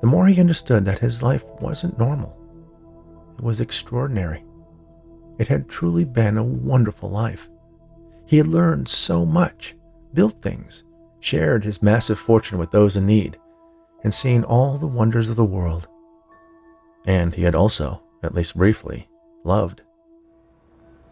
the 0.00 0.08
more 0.08 0.26
he 0.26 0.40
understood 0.40 0.84
that 0.86 0.98
his 0.98 1.22
life 1.22 1.44
wasn't 1.60 2.00
normal. 2.00 2.36
It 3.38 3.44
was 3.44 3.60
extraordinary. 3.60 4.44
It 5.38 5.46
had 5.46 5.68
truly 5.68 6.04
been 6.04 6.36
a 6.36 6.42
wonderful 6.42 7.10
life. 7.10 7.48
He 8.32 8.38
had 8.38 8.46
learned 8.46 8.88
so 8.88 9.26
much, 9.26 9.76
built 10.14 10.40
things, 10.40 10.84
shared 11.20 11.64
his 11.64 11.82
massive 11.82 12.18
fortune 12.18 12.56
with 12.56 12.70
those 12.70 12.96
in 12.96 13.04
need, 13.04 13.36
and 14.02 14.14
seen 14.14 14.42
all 14.42 14.78
the 14.78 14.86
wonders 14.86 15.28
of 15.28 15.36
the 15.36 15.44
world. 15.44 15.86
And 17.04 17.34
he 17.34 17.42
had 17.42 17.54
also, 17.54 18.02
at 18.22 18.34
least 18.34 18.56
briefly, 18.56 19.06
loved. 19.44 19.82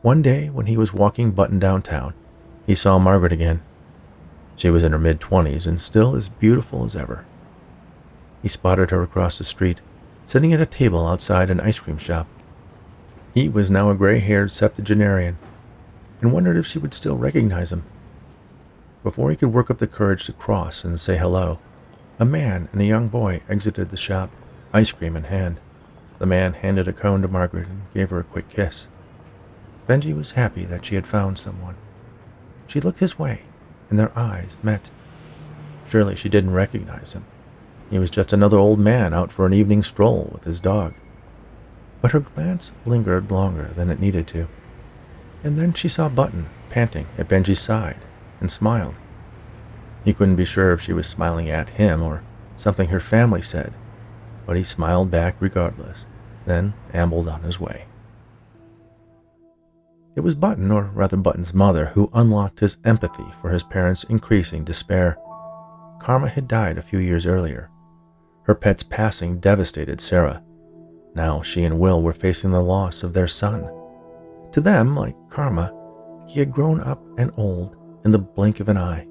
One 0.00 0.22
day, 0.22 0.48
when 0.48 0.64
he 0.64 0.78
was 0.78 0.94
walking 0.94 1.32
Button 1.32 1.58
downtown, 1.58 2.14
he 2.66 2.74
saw 2.74 2.98
Margaret 2.98 3.32
again. 3.32 3.60
She 4.56 4.70
was 4.70 4.82
in 4.82 4.92
her 4.92 4.98
mid 4.98 5.20
twenties 5.20 5.66
and 5.66 5.78
still 5.78 6.16
as 6.16 6.30
beautiful 6.30 6.86
as 6.86 6.96
ever. 6.96 7.26
He 8.40 8.48
spotted 8.48 8.88
her 8.92 9.02
across 9.02 9.36
the 9.36 9.44
street, 9.44 9.82
sitting 10.24 10.54
at 10.54 10.60
a 10.62 10.64
table 10.64 11.06
outside 11.06 11.50
an 11.50 11.60
ice 11.60 11.80
cream 11.80 11.98
shop. 11.98 12.26
He 13.34 13.46
was 13.46 13.70
now 13.70 13.90
a 13.90 13.94
gray 13.94 14.20
haired 14.20 14.50
septuagenarian 14.50 15.36
and 16.20 16.32
wondered 16.32 16.56
if 16.56 16.66
she 16.66 16.78
would 16.78 16.94
still 16.94 17.16
recognize 17.16 17.72
him. 17.72 17.84
Before 19.02 19.30
he 19.30 19.36
could 19.36 19.52
work 19.52 19.70
up 19.70 19.78
the 19.78 19.86
courage 19.86 20.26
to 20.26 20.32
cross 20.32 20.84
and 20.84 21.00
say 21.00 21.16
hello, 21.16 21.58
a 22.18 22.24
man 22.24 22.68
and 22.72 22.82
a 22.82 22.86
young 22.86 23.08
boy 23.08 23.42
exited 23.48 23.88
the 23.88 23.96
shop, 23.96 24.30
ice 24.72 24.92
cream 24.92 25.16
in 25.16 25.24
hand. 25.24 25.58
The 26.18 26.26
man 26.26 26.52
handed 26.52 26.86
a 26.86 26.92
cone 26.92 27.22
to 27.22 27.28
Margaret 27.28 27.66
and 27.66 27.82
gave 27.94 28.10
her 28.10 28.20
a 28.20 28.24
quick 28.24 28.50
kiss. 28.50 28.88
Benji 29.88 30.14
was 30.14 30.32
happy 30.32 30.66
that 30.66 30.84
she 30.84 30.96
had 30.96 31.06
found 31.06 31.38
someone. 31.38 31.76
She 32.66 32.80
looked 32.80 33.00
his 33.00 33.18
way, 33.18 33.42
and 33.88 33.98
their 33.98 34.16
eyes 34.16 34.58
met. 34.62 34.90
Surely 35.88 36.14
she 36.14 36.28
didn't 36.28 36.52
recognize 36.52 37.14
him. 37.14 37.24
He 37.88 37.98
was 37.98 38.10
just 38.10 38.32
another 38.32 38.58
old 38.58 38.78
man 38.78 39.14
out 39.14 39.32
for 39.32 39.46
an 39.46 39.54
evening 39.54 39.82
stroll 39.82 40.28
with 40.32 40.44
his 40.44 40.60
dog. 40.60 40.92
But 42.02 42.12
her 42.12 42.20
glance 42.20 42.72
lingered 42.84 43.30
longer 43.30 43.70
than 43.74 43.90
it 43.90 43.98
needed 43.98 44.28
to 44.28 44.46
and 45.42 45.58
then 45.58 45.72
she 45.72 45.88
saw 45.88 46.08
Button 46.08 46.48
panting 46.70 47.06
at 47.18 47.28
Benji's 47.28 47.60
side 47.60 47.98
and 48.40 48.50
smiled. 48.50 48.94
He 50.04 50.14
couldn't 50.14 50.36
be 50.36 50.44
sure 50.44 50.72
if 50.72 50.80
she 50.80 50.92
was 50.92 51.06
smiling 51.06 51.50
at 51.50 51.70
him 51.70 52.02
or 52.02 52.22
something 52.56 52.88
her 52.88 53.00
family 53.00 53.42
said, 53.42 53.72
but 54.46 54.56
he 54.56 54.62
smiled 54.62 55.10
back 55.10 55.36
regardless, 55.40 56.06
then 56.46 56.74
ambled 56.92 57.28
on 57.28 57.42
his 57.42 57.60
way. 57.60 57.86
It 60.16 60.20
was 60.20 60.34
Button, 60.34 60.70
or 60.70 60.90
rather 60.92 61.16
Button's 61.16 61.54
mother, 61.54 61.86
who 61.86 62.10
unlocked 62.12 62.60
his 62.60 62.78
empathy 62.84 63.32
for 63.40 63.50
his 63.50 63.62
parents' 63.62 64.04
increasing 64.04 64.64
despair. 64.64 65.16
Karma 66.00 66.28
had 66.28 66.48
died 66.48 66.78
a 66.78 66.82
few 66.82 66.98
years 66.98 67.26
earlier. 67.26 67.70
Her 68.42 68.54
pet's 68.54 68.82
passing 68.82 69.38
devastated 69.38 70.00
Sarah. 70.00 70.42
Now 71.14 71.42
she 71.42 71.62
and 71.64 71.78
Will 71.78 72.02
were 72.02 72.12
facing 72.12 72.50
the 72.50 72.62
loss 72.62 73.02
of 73.02 73.12
their 73.12 73.28
son. 73.28 73.70
To 74.52 74.60
them, 74.60 74.96
like 74.96 75.16
Karma, 75.28 75.72
he 76.26 76.40
had 76.40 76.52
grown 76.52 76.80
up 76.80 77.02
and 77.18 77.30
old 77.36 77.76
in 78.04 78.10
the 78.10 78.18
blink 78.18 78.60
of 78.60 78.68
an 78.68 78.76
eye. 78.76 79.06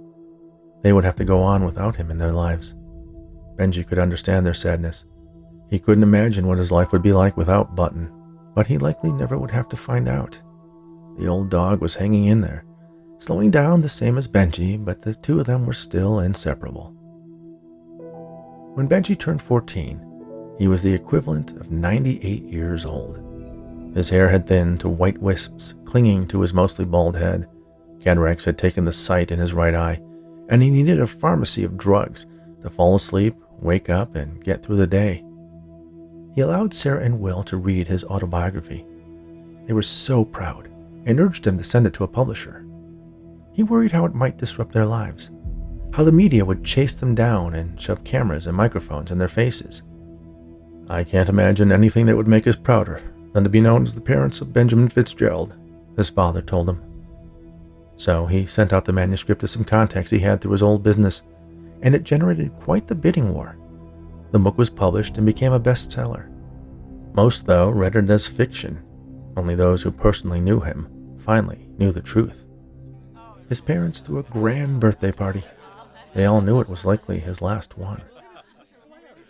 They 0.81 0.93
would 0.93 1.03
have 1.03 1.15
to 1.17 1.25
go 1.25 1.39
on 1.39 1.65
without 1.65 1.95
him 1.95 2.11
in 2.11 2.17
their 2.17 2.31
lives. 2.31 2.75
Benji 3.55 3.85
could 3.85 3.99
understand 3.99 4.45
their 4.45 4.53
sadness. 4.53 5.05
He 5.69 5.79
couldn't 5.79 6.03
imagine 6.03 6.47
what 6.47 6.57
his 6.57 6.71
life 6.71 6.91
would 6.91 7.01
be 7.01 7.13
like 7.13 7.37
without 7.37 7.75
Button, 7.75 8.11
but 8.55 8.67
he 8.67 8.77
likely 8.77 9.11
never 9.11 9.37
would 9.37 9.51
have 9.51 9.69
to 9.69 9.77
find 9.77 10.07
out. 10.07 10.41
The 11.17 11.27
old 11.27 11.49
dog 11.49 11.81
was 11.81 11.95
hanging 11.95 12.27
in 12.27 12.41
there, 12.41 12.65
slowing 13.19 13.51
down 13.51 13.81
the 13.81 13.89
same 13.89 14.17
as 14.17 14.27
Benji, 14.27 14.83
but 14.83 15.01
the 15.01 15.13
two 15.13 15.39
of 15.39 15.45
them 15.45 15.65
were 15.65 15.73
still 15.73 16.19
inseparable. 16.19 16.95
When 18.75 18.87
Benji 18.87 19.19
turned 19.19 19.41
14, 19.41 20.55
he 20.57 20.67
was 20.67 20.81
the 20.81 20.93
equivalent 20.93 21.51
of 21.57 21.71
98 21.71 22.43
years 22.43 22.85
old. 22.85 23.28
His 23.93 24.09
hair 24.09 24.29
had 24.29 24.47
thinned 24.47 24.79
to 24.81 24.89
white 24.89 25.19
wisps 25.19 25.73
clinging 25.85 26.27
to 26.27 26.41
his 26.41 26.53
mostly 26.53 26.85
bald 26.85 27.15
head. 27.15 27.47
Cataracts 27.99 28.45
had 28.45 28.57
taken 28.57 28.85
the 28.85 28.93
sight 28.93 29.31
in 29.31 29.39
his 29.39 29.53
right 29.53 29.73
eye, 29.73 30.01
and 30.47 30.61
he 30.61 30.69
needed 30.69 30.99
a 30.99 31.07
pharmacy 31.07 31.63
of 31.63 31.77
drugs 31.77 32.25
to 32.61 32.69
fall 32.69 32.95
asleep, 32.95 33.35
wake 33.59 33.89
up, 33.89 34.15
and 34.15 34.43
get 34.43 34.63
through 34.63 34.77
the 34.77 34.87
day. 34.87 35.23
He 36.35 36.41
allowed 36.41 36.73
Sarah 36.73 37.03
and 37.03 37.19
Will 37.19 37.43
to 37.43 37.57
read 37.57 37.87
his 37.87 38.03
autobiography. 38.03 38.85
They 39.65 39.73
were 39.73 39.81
so 39.81 40.23
proud 40.23 40.69
and 41.05 41.19
urged 41.19 41.45
him 41.45 41.57
to 41.57 41.63
send 41.63 41.87
it 41.87 41.93
to 41.95 42.03
a 42.03 42.07
publisher. 42.07 42.65
He 43.53 43.63
worried 43.63 43.91
how 43.91 44.05
it 44.05 44.13
might 44.13 44.37
disrupt 44.37 44.71
their 44.71 44.85
lives, 44.85 45.31
how 45.93 46.03
the 46.03 46.11
media 46.11 46.45
would 46.45 46.63
chase 46.63 46.93
them 46.93 47.15
down 47.15 47.55
and 47.55 47.81
shove 47.81 48.03
cameras 48.03 48.47
and 48.47 48.55
microphones 48.55 49.11
in 49.11 49.17
their 49.17 49.27
faces. 49.27 49.81
I 50.87 51.03
can't 51.03 51.29
imagine 51.29 51.71
anything 51.71 52.05
that 52.05 52.15
would 52.15 52.27
make 52.27 52.47
us 52.47 52.55
prouder 52.55 53.01
than 53.33 53.43
to 53.43 53.49
be 53.49 53.61
known 53.61 53.85
as 53.85 53.95
the 53.95 54.01
parents 54.01 54.41
of 54.41 54.53
Benjamin 54.53 54.89
Fitzgerald, 54.89 55.53
his 55.95 56.09
father 56.09 56.41
told 56.41 56.69
him. 56.69 56.83
So 57.97 58.25
he 58.25 58.45
sent 58.45 58.71
out 58.71 58.85
the 58.85 58.93
manuscript 58.93 59.41
to 59.41 59.47
some 59.47 59.63
contacts 59.63 60.11
he 60.11 60.19
had 60.19 60.39
through 60.39 60.53
his 60.53 60.61
old 60.61 60.83
business, 60.83 61.21
and 61.81 61.93
it 61.93 62.03
generated 62.03 62.55
quite 62.55 62.87
the 62.87 62.95
bidding 62.95 63.33
war. 63.33 63.57
The 64.31 64.39
book 64.39 64.57
was 64.57 64.69
published 64.69 65.17
and 65.17 65.25
became 65.25 65.53
a 65.53 65.59
bestseller. 65.59 66.29
Most, 67.13 67.45
though, 67.45 67.69
read 67.69 67.95
it 67.95 68.09
as 68.09 68.27
fiction. 68.27 68.83
Only 69.35 69.55
those 69.55 69.81
who 69.81 69.91
personally 69.91 70.39
knew 70.39 70.59
him 70.59 71.17
finally 71.19 71.67
knew 71.77 71.91
the 71.91 72.01
truth. 72.01 72.45
His 73.49 73.61
parents 73.61 74.01
threw 74.01 74.19
a 74.19 74.23
grand 74.23 74.79
birthday 74.79 75.11
party. 75.11 75.43
They 76.13 76.25
all 76.25 76.41
knew 76.41 76.59
it 76.59 76.69
was 76.69 76.85
likely 76.85 77.19
his 77.19 77.41
last 77.41 77.77
one. 77.77 78.01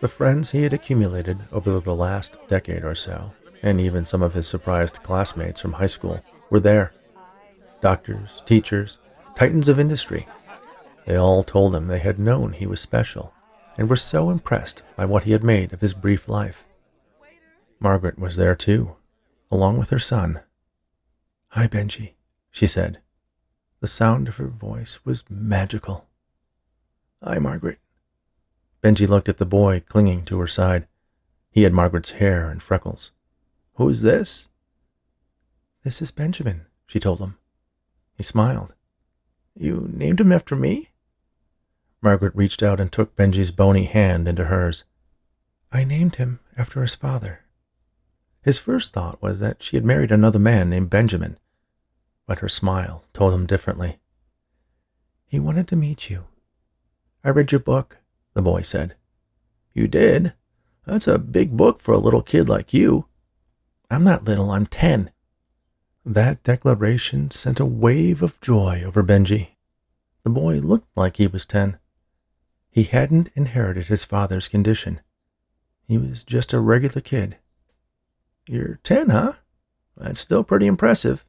The 0.02 0.08
friends 0.08 0.52
he 0.52 0.64
had 0.64 0.74
accumulated 0.74 1.40
over 1.52 1.80
the 1.80 1.96
last 1.96 2.38
decade 2.48 2.84
or 2.84 2.96
so, 2.96 3.34
and 3.62 3.80
even 3.80 4.06
some 4.06 4.22
of 4.22 4.34
his 4.34 4.48
surprised 4.48 5.04
classmates 5.04 5.62
from 5.62 5.74
high 5.74 5.88
school, 5.88 6.22
were 6.50 6.60
there. 6.60 6.94
Doctors, 7.82 8.42
teachers, 8.46 9.00
titans 9.36 9.70
of 9.70 9.80
industry. 9.80 10.28
They 11.06 11.16
all 11.16 11.44
told 11.44 11.76
him 11.76 11.88
they 11.88 12.00
had 12.00 12.20
known 12.20 12.54
he 12.54 12.68
was 12.68 12.80
special 12.80 13.34
and 13.78 13.90
were 13.90 13.96
so 13.96 14.30
impressed 14.30 14.84
by 14.96 15.06
what 15.06 15.24
he 15.24 15.32
had 15.32 15.44
made 15.44 15.72
of 15.74 15.82
his 15.82 15.94
brief 15.94 16.28
life. 16.28 16.66
Margaret 17.80 18.20
was 18.20 18.36
there 18.36 18.56
too, 18.56 18.96
along 19.50 19.78
with 19.78 19.90
her 19.90 20.00
son. 20.00 20.42
Hi, 21.50 21.68
Benji, 21.68 22.14
she 22.52 22.68
said. 22.68 23.00
The 23.80 23.88
sound 23.88 24.28
of 24.28 24.36
her 24.36 24.48
voice 24.48 25.00
was 25.06 25.24
magical. 25.30 26.06
Hi, 27.24 27.40
Margaret. 27.40 27.80
Benji 28.84 29.08
looked 29.08 29.30
at 29.30 29.38
the 29.38 29.46
boy 29.46 29.82
clinging 29.88 30.26
to 30.26 30.40
her 30.40 30.48
side. 30.48 30.88
He 31.50 31.64
had 31.64 31.74
Margaret's 31.74 32.12
hair 32.12 32.50
and 32.50 32.62
freckles. 32.62 33.12
Who's 33.80 34.02
this? 34.02 34.50
This 35.86 36.02
is 36.02 36.12
Benjamin, 36.12 36.66
she 36.86 37.00
told 37.00 37.20
him. 37.20 37.38
He 38.14 38.24
smiled. 38.24 38.74
You 39.56 39.90
named 39.94 40.20
him 40.20 40.34
after 40.34 40.54
me? 40.54 40.90
Margaret 42.02 42.36
reached 42.36 42.62
out 42.62 42.82
and 42.82 42.92
took 42.92 43.16
Benji's 43.16 43.52
bony 43.52 43.86
hand 43.86 44.28
into 44.28 44.46
hers. 44.46 44.84
I 45.72 45.86
named 45.86 46.18
him 46.18 46.42
after 46.58 46.82
his 46.82 46.94
father. 46.94 47.46
His 48.42 48.60
first 48.60 48.92
thought 48.92 49.22
was 49.22 49.40
that 49.40 49.64
she 49.64 49.78
had 49.78 49.86
married 49.86 50.12
another 50.12 50.40
man 50.40 50.70
named 50.70 50.90
Benjamin, 50.90 51.38
but 52.28 52.40
her 52.40 52.50
smile 52.50 53.06
told 53.14 53.34
him 53.34 53.46
differently. 53.46 54.00
He 55.26 55.40
wanted 55.40 55.70
to 55.70 55.78
meet 55.78 56.10
you. 56.10 56.26
I 57.24 57.30
read 57.30 57.54
your 57.54 57.60
book, 57.60 58.00
the 58.34 58.42
boy 58.42 58.62
said. 58.62 58.96
You 59.74 59.88
did? 59.88 60.34
That's 60.86 61.08
a 61.08 61.18
big 61.18 61.56
book 61.56 61.80
for 61.80 61.94
a 61.94 61.98
little 61.98 62.22
kid 62.22 62.50
like 62.50 62.74
you. 62.74 63.06
I'm 63.90 64.04
not 64.04 64.26
little, 64.26 64.52
I'm 64.52 64.66
ten. 64.66 65.12
That 66.06 66.44
declaration 66.44 67.32
sent 67.32 67.60
a 67.60 67.66
wave 67.66 68.22
of 68.22 68.40
joy 68.42 68.84
over 68.86 69.04
Benji. 69.04 69.50
The 70.24 70.30
boy 70.30 70.56
looked 70.56 70.96
like 70.96 71.18
he 71.18 71.28
was 71.28 71.46
ten. 71.46 71.78
He 72.72 72.84
hadn't 72.84 73.32
inherited 73.36 73.88
his 73.88 74.06
father's 74.06 74.48
condition. 74.48 75.02
He 75.88 75.98
was 75.98 76.24
just 76.24 76.54
a 76.54 76.60
regular 76.60 77.02
kid. 77.02 77.38
You're 78.48 78.80
ten, 78.84 79.10
huh? 79.10 79.34
That's 79.98 80.20
still 80.20 80.44
pretty 80.44 80.68
impressive. 80.68 81.26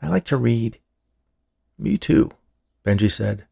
I 0.00 0.08
like 0.08 0.24
to 0.26 0.36
read. 0.36 0.78
Me 1.78 1.98
too, 1.98 2.30
Benji 2.84 3.10
said, 3.10 3.46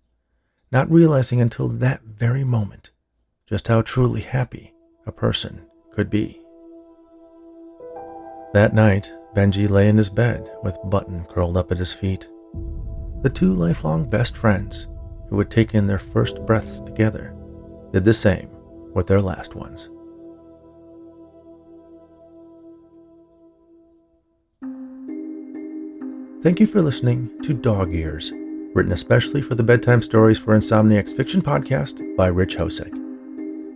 not 0.70 0.90
realizing 0.90 1.40
until 1.40 1.68
that 1.68 2.02
very 2.02 2.44
moment 2.44 2.90
just 3.46 3.68
how 3.68 3.82
truly 3.82 4.22
happy 4.22 4.72
a 5.06 5.12
person 5.12 5.66
could 5.92 6.08
be. 6.08 6.41
That 8.52 8.74
night, 8.74 9.10
Benji 9.34 9.68
lay 9.68 9.88
in 9.88 9.96
his 9.96 10.10
bed 10.10 10.50
with 10.62 10.76
Button 10.84 11.24
curled 11.24 11.56
up 11.56 11.72
at 11.72 11.78
his 11.78 11.94
feet. 11.94 12.26
The 13.22 13.30
two 13.30 13.54
lifelong 13.54 14.10
best 14.10 14.36
friends 14.36 14.88
who 15.30 15.38
had 15.38 15.50
taken 15.50 15.86
their 15.86 15.98
first 15.98 16.44
breaths 16.44 16.82
together 16.82 17.34
did 17.92 18.04
the 18.04 18.12
same 18.12 18.50
with 18.92 19.06
their 19.06 19.22
last 19.22 19.54
ones. 19.54 19.88
Thank 26.42 26.60
you 26.60 26.66
for 26.66 26.82
listening 26.82 27.30
to 27.44 27.54
Dog 27.54 27.92
Years, 27.92 28.32
written 28.74 28.92
especially 28.92 29.40
for 29.40 29.54
the 29.54 29.62
Bedtime 29.62 30.02
Stories 30.02 30.38
for 30.38 30.54
Insomniacs 30.54 31.16
fiction 31.16 31.40
podcast 31.40 32.16
by 32.16 32.26
Rich 32.26 32.56
Hosek. 32.56 32.92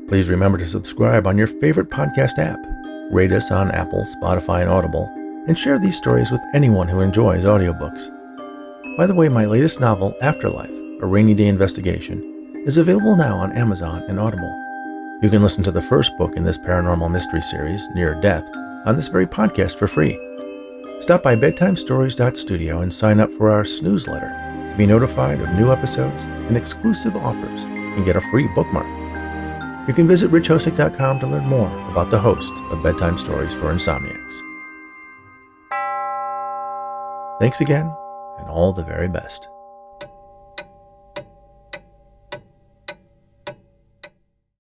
Please 0.09 0.29
remember 0.29 0.59
to 0.59 0.67
subscribe 0.67 1.27
on 1.27 1.39
your 1.39 1.47
favorite 1.47 1.89
podcast 1.89 2.39
app, 2.39 2.59
rate 3.11 3.33
us 3.33 3.51
on 3.51 3.71
Apple, 3.71 4.05
Spotify, 4.05 4.63
and 4.63 4.71
Audible, 4.71 5.09
and 5.47 5.57
share 5.57 5.79
these 5.79 5.97
stories 5.97 6.31
with 6.31 6.41
anyone 6.55 6.89
who 6.89 7.01
enjoys 7.01 7.45
audiobooks. 7.45 8.11
By 8.97 9.07
the 9.07 9.15
way, 9.15 9.29
my 9.29 9.45
latest 9.45 9.81
novel, 9.81 10.15
Afterlife, 10.23 10.71
a 11.01 11.07
Rainy 11.07 11.35
Day 11.35 11.47
Investigation, 11.47 12.63
is 12.67 12.79
available 12.79 13.17
now 13.17 13.37
on 13.37 13.53
Amazon 13.53 14.03
and 14.09 14.19
Audible. 14.19 14.53
You 15.23 15.31
can 15.31 15.43
listen 15.43 15.63
to 15.65 15.73
the 15.73 15.83
first 15.83 16.17
book 16.19 16.37
in 16.37 16.45
this 16.45 16.59
paranormal 16.59 17.11
mystery 17.11 17.43
series, 17.43 17.87
Near 17.95 18.21
Death, 18.21 18.45
on 18.87 18.97
this 18.97 19.09
very 19.09 19.27
podcast 19.27 19.77
for 19.77 19.87
free. 19.87 20.19
Stop 21.01 21.23
by 21.23 21.37
bedtimestories.studio 21.37 22.81
and 22.81 22.93
sign 22.93 23.21
up 23.21 23.31
for 23.33 23.51
our 23.51 23.65
newsletter 23.83 24.31
to 24.71 24.75
be 24.77 24.87
notified 24.87 25.41
of 25.41 25.53
new 25.55 25.71
episodes 25.71 26.25
and 26.25 26.57
exclusive 26.57 27.15
offers 27.17 27.63
and 27.63 28.05
get 28.05 28.17
a 28.17 28.21
free 28.33 28.49
bookmark. 28.55 28.96
You 29.87 29.95
can 29.95 30.09
visit 30.09 30.31
richhosek.com 30.31 31.21
to 31.21 31.27
learn 31.27 31.47
more 31.47 31.71
about 31.91 32.11
the 32.11 32.19
host 32.19 32.53
of 32.71 32.83
Bedtime 32.83 33.19
Stories 33.19 33.55
for 33.55 33.73
Insomniacs. 33.73 34.43
Thanks 37.39 37.61
again, 37.61 37.95
and 38.39 38.49
all 38.49 38.73
the 38.73 38.83
very 38.83 39.09
best. 39.09 39.49